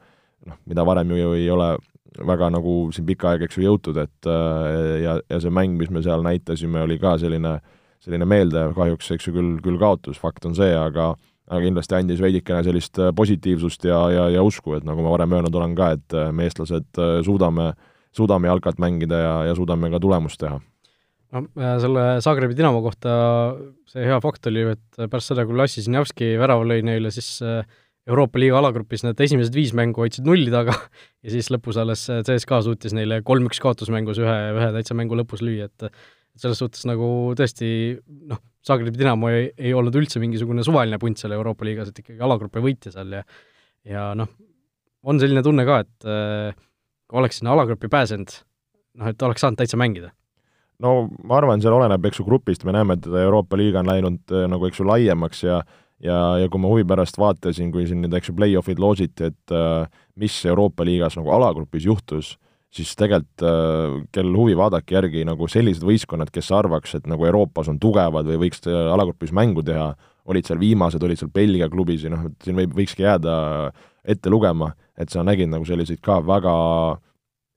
[0.46, 1.74] noh, mida varem ju ei ole
[2.18, 5.90] väga nagu siin pikka aega, eks ju, jõutud, et äh, ja, ja see mäng, mis
[5.92, 7.56] me seal näitasime, oli ka selline,
[8.02, 11.12] selline meeldev, kahjuks eks ju küll, küll kaotus, fakt on see, aga
[11.52, 15.36] aga kindlasti andis veidikene sellist äh, positiivsust ja, ja, ja usku, et nagu ma varem
[15.36, 16.88] öelnud olen ka, et äh, me, eestlased,
[17.26, 17.72] suudame,
[18.16, 20.60] suudame jalkat mängida ja, ja suudame ka tulemust teha.
[21.32, 21.46] No
[21.80, 23.12] selle Zagrebi Dinamo kohta
[23.88, 27.62] see hea fakt oli et pärast seda, kui Lassi Sinjavski värava lõi neile, siis äh,
[28.08, 30.74] Euroopa liiga alagrupis need esimesed viis mängu hoidsid nulli taga
[31.24, 35.70] ja siis lõpus alles CSKA suutis neile kolm-üks kaotusmängus ühe, ühe täitsa mängu lõpus lüüa,
[35.70, 35.88] et
[36.32, 37.06] et selles suhtes nagu
[37.38, 37.68] tõesti
[38.30, 42.22] noh, Zagrebi Dinamo ei, ei olnud üldse mingisugune suvaline punt seal Euroopa liigas, et ikkagi
[42.22, 43.26] alagrupi võitja seal ja
[43.88, 44.30] ja noh,
[45.02, 46.58] on selline tunne ka, et äh,
[47.10, 48.34] kui oleks sinna alagrupi pääsenud,
[49.00, 50.12] noh, et oleks saanud täitsa mängida.
[50.82, 54.34] No ma arvan, seal oleneb, eks ju, grupist, me näeme, et Euroopa liiga on läinud
[54.34, 55.62] äh, nagu, eks ju, laiemaks ja
[56.02, 59.54] ja, ja kui ma huvi pärast vaatasin, kui siin nüüd, eks ju, play-off'id loositi, et
[59.54, 59.84] äh,
[60.18, 62.34] mis Euroopa liigas nagu alagrupis juhtus,
[62.72, 67.68] siis tegelikult äh, kel huvi, vaadake järgi nagu sellised võistkonnad, kes arvaks, et nagu Euroopas
[67.72, 69.92] on tugevad või võiks äh, alagrupis mängu teha,
[70.32, 73.34] olid seal viimased, olid seal Belgia klubis ja noh, et siin võib, võikski jääda
[74.08, 76.54] ette lugema, et sa nägid nagu selliseid ka väga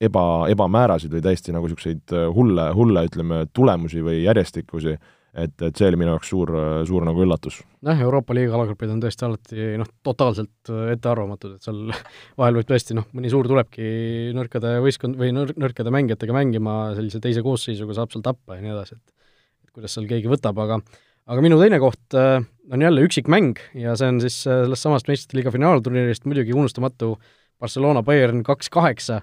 [0.03, 4.97] eba, ebamäärasid või täiesti nagu niisuguseid hulle, hulle ütleme, tulemusi või järjestikusi
[5.35, 6.51] et, et see oli minu jaoks suur,
[6.87, 7.59] suur nagu üllatus.
[7.85, 11.81] jah, Euroopa liiga alagrupid on tõesti alati noh, totaalselt äh, ettearvamatud, et seal
[12.39, 17.21] vahel võib tõesti noh, mõni suur tulebki nõrkade võistkond või nõr-, nõrkade mängijatega mängima, sellise
[17.23, 20.79] teise koosseisuga saab seal tappa ja nii edasi, et et kuidas seal keegi võtab, aga
[21.25, 22.37] aga minu teine koht äh,
[22.71, 27.15] on jälle üksikmäng ja see on siis äh, sellest samast meistrite liiga finaalturniirist muidugi unustamatu
[27.59, 29.21] Barcelona Bayern kaks kaheksa,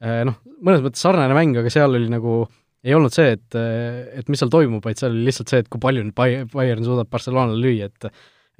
[0.00, 3.58] noh, mõnes mõttes sarnane mäng, aga seal oli nagu äh, ei olnud see, et,
[4.20, 6.16] et mis seal toimub, vaid seal oli lihtsalt see, et kui palju nüüd
[6.52, 8.10] Bayern suudab Barcelonale lüüa, et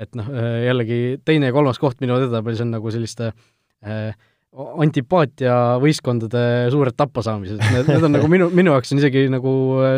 [0.03, 0.27] et noh,
[0.67, 4.17] jällegi teine ja kolmas koht minu edetabel, see on nagu selliste äh,
[4.55, 6.45] antipaatia võistkondade
[6.75, 9.53] suured tappasaamised, need, need on nagu minu, minu jaoks on isegi nagu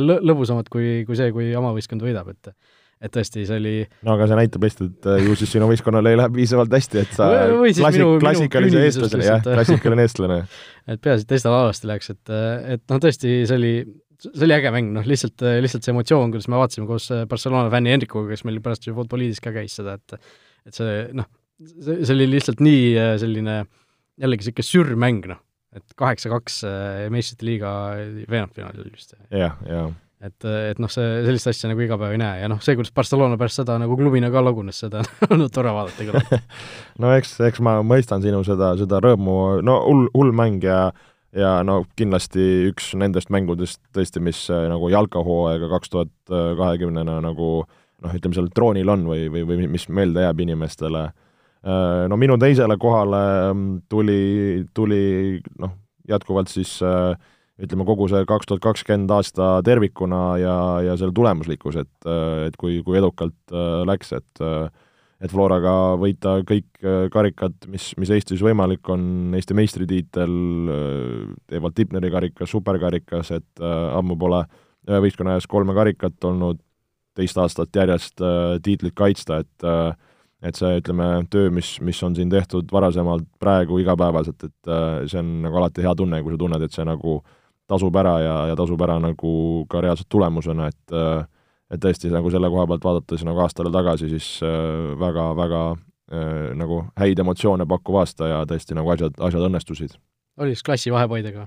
[0.04, 2.52] lõ-, lõbusamad kui, kui see, kui oma võistkond võidab, et
[2.96, 3.74] et tõesti, see oli
[4.08, 7.02] no aga see näitab lihtsalt, et äh, ju siis sinu võistkonnal ei lähe piisavalt hästi,
[7.02, 10.38] et sa klassik, klassikalise eestlasele, jah, klassikaline eestlane.
[10.94, 12.32] et peaasi, et teistel halvasti läheks, et,
[12.76, 13.74] et noh, tõesti, see oli
[14.24, 17.72] see oli äge mäng, noh lihtsalt, lihtsalt see emotsioon, kuidas me vaatasime koos äh, Barcelona
[17.72, 20.16] fänni Henrikuga, kes meil pärast ju Futboliidis ka käis seda, et
[20.66, 21.28] et see noh,
[21.60, 23.60] see, see oli lihtsalt nii äh, selline
[24.20, 25.42] jällegi niisugune sürmäng, noh,
[25.76, 27.70] et kaheksa-kaks äh, meistrite liiga
[28.24, 29.16] veerandfinaal oli vist.
[29.30, 29.90] jah, jah.
[30.24, 32.94] et, et noh, see, sellist asja nagu iga päev ei näe ja noh, see, kuidas
[32.96, 36.40] Barcelona pärast seda nagu klubina ka lagunes, seda on olnud tore vaadata küll
[37.04, 39.36] no eks, eks ma mõistan sinu seda, seda rõõmu,
[39.66, 40.88] no hull, hull mäng ja
[41.36, 47.50] ja no kindlasti üks nendest mängudest tõesti, mis äh, nagu jalkahooaega kaks tuhat kahekümnena nagu
[48.02, 51.06] noh, ütleme seal troonil on või, või, või mis meelde jääb inimestele.
[51.66, 53.22] Äh, no minu teisele kohale
[53.52, 54.20] mm, tuli,
[54.76, 55.02] tuli
[55.62, 55.76] noh,
[56.08, 57.14] jätkuvalt siis äh,
[57.62, 62.08] ütleme, kogu see kaks tuhat kakskümmend aasta tervikuna ja, ja selle tulemuslikkus, et,
[62.46, 63.54] et kui, kui edukalt
[63.88, 64.68] läks, et äh,
[65.22, 70.36] et Floraga võita kõik äh, karikad, mis, mis Eestis võimalik on, Eesti meistritiitel,
[70.72, 74.42] äh, Evald Tipneri karikas, superkarikas, et äh, ammu pole
[74.86, 76.60] ühe võistkonna ees kolme karikat olnud,
[77.16, 78.20] teist aastat järjest
[78.62, 79.64] tiitlit kaitsta, et
[80.44, 84.70] et see, ütleme, töö, mis, mis on siin tehtud varasemalt, praegu igapäevaselt, et
[85.08, 87.16] see on nagu alati hea tunne, kui sa tunned, et see nagu
[87.66, 89.32] tasub ära ja, ja tasub ära nagu
[89.70, 91.24] ka reaalselt tulemusena, et äh,
[91.70, 94.28] et tõesti, nagu selle koha pealt vaadates nagu aastale tagasi, siis
[95.00, 99.96] väga-väga äh, äh, nagu häid emotsioone pakkuv aasta ja tõesti nagu asjad, asjad õnnestusid.
[100.38, 101.46] oli siis klassi vahepaidega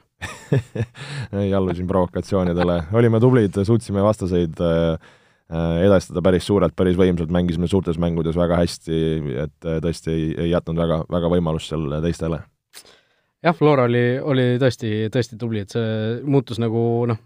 [1.44, 5.10] ei allusin provokatsioonidele, olime tublid, suutsime vastaseid äh,
[5.54, 9.02] äh, edastada päris suurelt, päris võimsalt, mängisime suurtes mängudes väga hästi,
[9.46, 12.44] et äh, tõesti ei, ei jätnud väga, väga võimalust seal teistele.
[13.40, 17.22] Jah, Flora oli, oli tõesti, tõesti tubli, et see muutus nagu noh,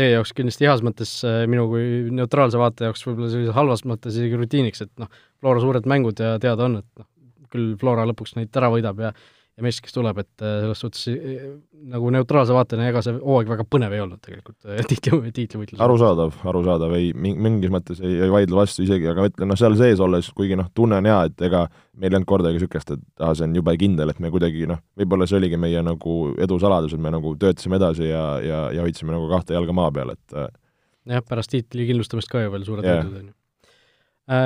[0.00, 1.84] teie jaoks kindlasti heas mõttes, äh, minu kui
[2.16, 6.36] neutraalse vaataja jaoks võib-olla sellises halvas mõttes isegi rutiiniks, et noh, Flora suured mängud ja
[6.42, 7.08] teada on, et noh,
[7.52, 9.12] küll Flora lõpuks neid ära võidab ja
[9.60, 11.44] ja mees, kes tuleb, et äh, selles suhtes äh,
[11.92, 14.56] nagu neutraalse vaatena, ega see hooaeg väga põnev ei olnud tegelikult
[14.90, 15.82] tiitli, tiitlivõitlus.
[15.84, 19.76] arusaadav, arusaadav, ei, mingis mõttes ei, ei vaidle vastu isegi, aga ma ütlen, noh, seal
[19.80, 21.66] sees olles, kuigi noh, tunne on hea, et ega
[22.00, 24.80] meil ei olnud kordagi niisugust, et aa, see on jube kindel, et me kuidagi noh,
[24.98, 28.86] võib-olla see oligi meie nagu edu saladus, et me nagu töötasime edasi ja, ja, ja
[28.86, 30.48] hoidsime nagu kahte jalga maa peal, et äh,
[31.16, 33.39] jah, pärast tiitli kindlustamist ka ju veel suured võidud, on ju Äh,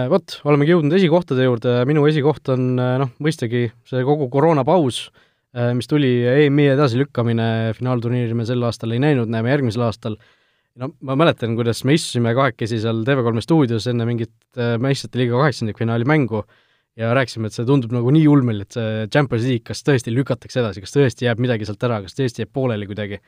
[0.08, 5.08] vot, olemegi jõudnud esikohtade juurde, minu esikoht on äh, noh, mõistagi see kogu koroonapaus,
[5.56, 10.16] äh, mis tuli, EM-i edasilükkamine, finaalturniiri me sel aastal ei näinud, näeme järgmisel aastal,
[10.80, 14.32] no ma mäletan, kuidas me istusime kahekesi seal TV3 stuudios enne mingit
[14.82, 16.40] meistrite liiga kaheksandikfinaali mängu
[16.98, 20.62] ja rääkisime, et see tundub nagu nii ulmel, et see Champions League kas tõesti lükatakse
[20.62, 23.20] edasi, kas tõesti jääb midagi sealt ära, kas tõesti jääb pooleli kuidagi.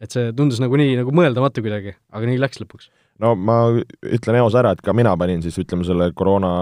[0.00, 2.88] et see tundus nagu nii nagu mõeldamatu kuidagi, aga nii läks lõpuks
[3.20, 3.58] no ma
[4.02, 6.52] ütlen eos ära, et ka mina panin siis ütleme selle koroona,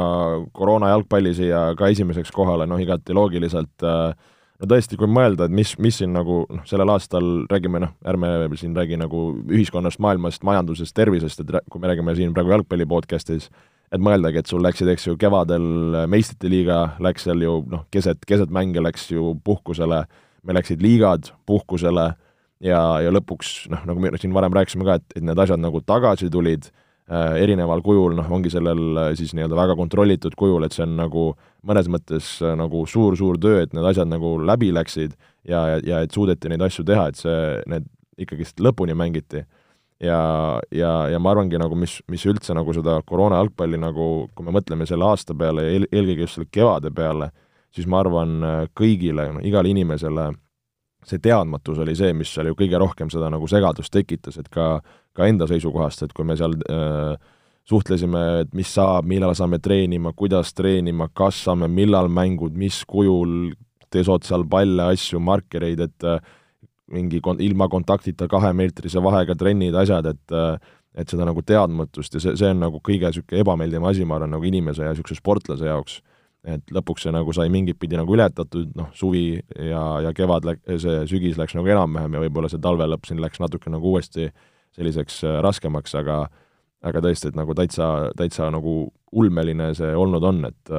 [0.56, 4.12] koroona jalgpalli siia ka esimeseks kohale, noh igati loogiliselt äh,
[4.58, 8.50] no tõesti, kui mõelda, et mis, mis siin nagu noh, sellel aastal räägime, noh, ärme
[8.58, 13.48] siin räägi nagu ühiskonnast, maailmast, majandusest, tervisest, et kui me räägime siin praegu jalgpalli podcast'is,
[13.94, 15.68] et mõeldagi, et sul läksid, eks ju, kevadel
[16.10, 20.02] meistrite liiga läks seal ju noh, keset, keset mänge läks ju puhkusele,
[20.42, 22.10] meil läksid liigad puhkusele
[22.64, 25.80] ja, ja lõpuks noh, nagu me siin varem rääkisime ka, et, et need asjad nagu
[25.86, 30.76] tagasi tulid äh, erineval kujul, noh, ongi sellel äh, siis nii-öelda väga kontrollitud kujul, et
[30.76, 31.28] see on nagu
[31.68, 35.14] mõnes mõttes äh, nagu suur-suur töö, et need asjad nagu läbi läksid
[35.48, 37.38] ja, ja, ja et suudeti neid asju teha, et see,
[37.70, 37.88] need
[38.18, 39.44] ikkagist lõpuni mängiti.
[40.02, 40.18] ja,
[40.74, 44.54] ja, ja ma arvangi nagu, mis, mis üldse nagu seda koroona jalgpalli nagu, kui me
[44.54, 47.30] mõtleme selle aasta peale ja eel, eelkõige just selle kevade peale,
[47.74, 50.36] siis ma arvan äh, kõigile no,, igale inimesele äh,
[51.10, 54.78] see teadmatus oli see, mis seal ju kõige rohkem seda nagu segadust tekitas, et ka,
[55.16, 57.14] ka enda seisukohast, et kui me seal äh,
[57.68, 63.52] suhtlesime, et mis saab, millal saame treenima, kuidas treenima, kas saame, millal mängud, mis kujul,
[63.92, 66.20] teesood seal palle, asju, markereid, et äh,
[66.92, 72.22] mingi kon-, ilma kontaktita kahemeetrise vahega trennid, asjad, et äh, et seda nagu teadmatust ja
[72.22, 75.68] see, see on nagu kõige niisugune ebameeldivam asi, ma arvan, nagu inimese ja niisuguse sportlase
[75.68, 76.00] jaoks.
[76.46, 80.62] Et lõpuks see nagu sai mingit pidi nagu ületatud, noh, suvi ja, ja kevad läk-,
[80.80, 84.28] see sügis läks nagu enam-vähem ja võib-olla see talve lõpp siin läks natuke nagu uuesti
[84.76, 86.26] selliseks raskemaks, aga
[86.86, 88.84] aga tõesti, et nagu täitsa, täitsa nagu
[89.18, 90.74] ulmeline see olnud on, et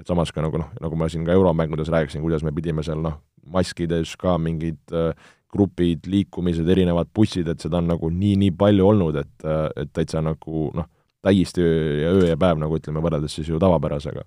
[0.00, 3.00] et samas ka nagu noh, nagu ma siin ka euromängudes rääkisin, kuidas me pidime seal
[3.04, 3.18] noh,
[3.52, 5.12] maskides ka mingid äh,
[5.50, 9.46] grupid, liikumised, erinevad bussid, et seda on nagu nii-nii palju olnud, et,
[9.82, 10.86] et täitsa nagu noh,
[11.26, 14.24] täiesti öö ja öö ja päev, nagu ütleme, võrreldes siis ju tavapärasega.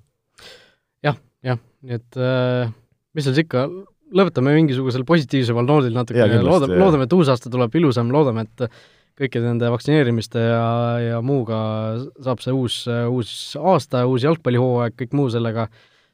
[1.06, 2.74] Jah, jah, nii et äh,
[3.14, 3.68] mis seal siis ikka,
[4.14, 8.68] lõpetame mingisugusel positiivsemal noodil natuke, loodame, loodame, et uus aasta tuleb ilusam, loodame, et
[9.20, 10.68] kõikide nende vaktsineerimiste ja,
[11.01, 11.58] ja muuga
[12.24, 15.68] saab see uus, uus aasta, uus jalgpallihooaeg, kõik muu sellega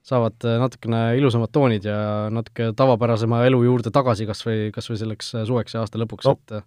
[0.10, 2.00] saavad natukene ilusamad toonid ja
[2.34, 6.36] natuke tavapärasema elu juurde tagasi kas või, kas või selleks suveks ja aasta lõpuks no,,
[6.40, 6.64] et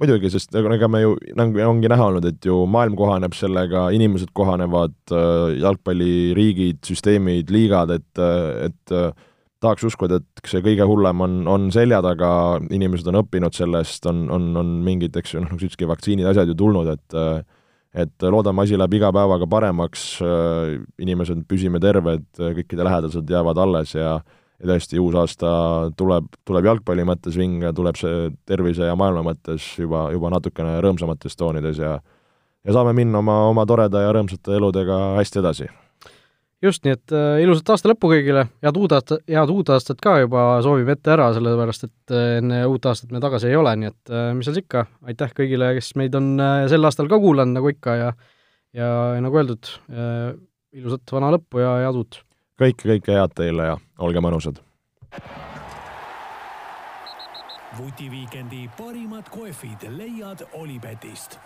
[0.00, 4.32] muidugi, sest ega me ju, nagu ongi näha olnud, et ju maailm kohaneb sellega, inimesed
[4.36, 4.96] kohanevad,
[5.62, 8.22] jalgpalliriigid, süsteemid, liigad, et,
[8.68, 8.96] et
[9.62, 12.30] tahaks uskuda, et see kõige hullem on, on selja taga,
[12.74, 16.28] inimesed on õppinud sellest, on, on, on mingid, eks ju, noh, nagu sa ütlesidki, vaktsiinid,
[16.32, 17.20] asjad ju tulnud, et
[17.96, 20.02] et loodame, asi läheb iga päevaga paremaks,
[21.00, 24.18] inimesed püsime terved, kõikide lähedased jäävad alles ja
[24.60, 25.48] ja tõesti, uus aasta
[25.96, 31.36] tuleb, tuleb jalgpalli mõttes vinge, tuleb see tervise ja maailma mõttes juba, juba natukene rõõmsamates
[31.36, 31.98] toonides ja
[32.66, 35.68] ja saame minna oma, oma toreda ja rõõmsate eludega hästi edasi
[36.64, 40.16] just, nii et äh, ilusat aasta lõppu kõigile, head uut aastat, head uut aastat ka
[40.22, 43.92] juba soovime ette ära, sellepärast et äh, enne uut aastat me tagasi ei ole, nii
[43.92, 47.58] et äh, mis seal ikka, aitäh kõigile, kes meid on äh, sel aastal ka kuulanud,
[47.58, 48.10] nagu ikka, ja
[48.76, 48.88] ja,
[49.24, 50.32] nagu öeldud äh,,
[50.76, 52.20] ilusat vana lõppu ja head uut!
[52.58, 54.62] Kõike, kõike head teile ja olge mõnusad!
[57.76, 61.36] vutiviikendi parimad kohvid leiad Olipetist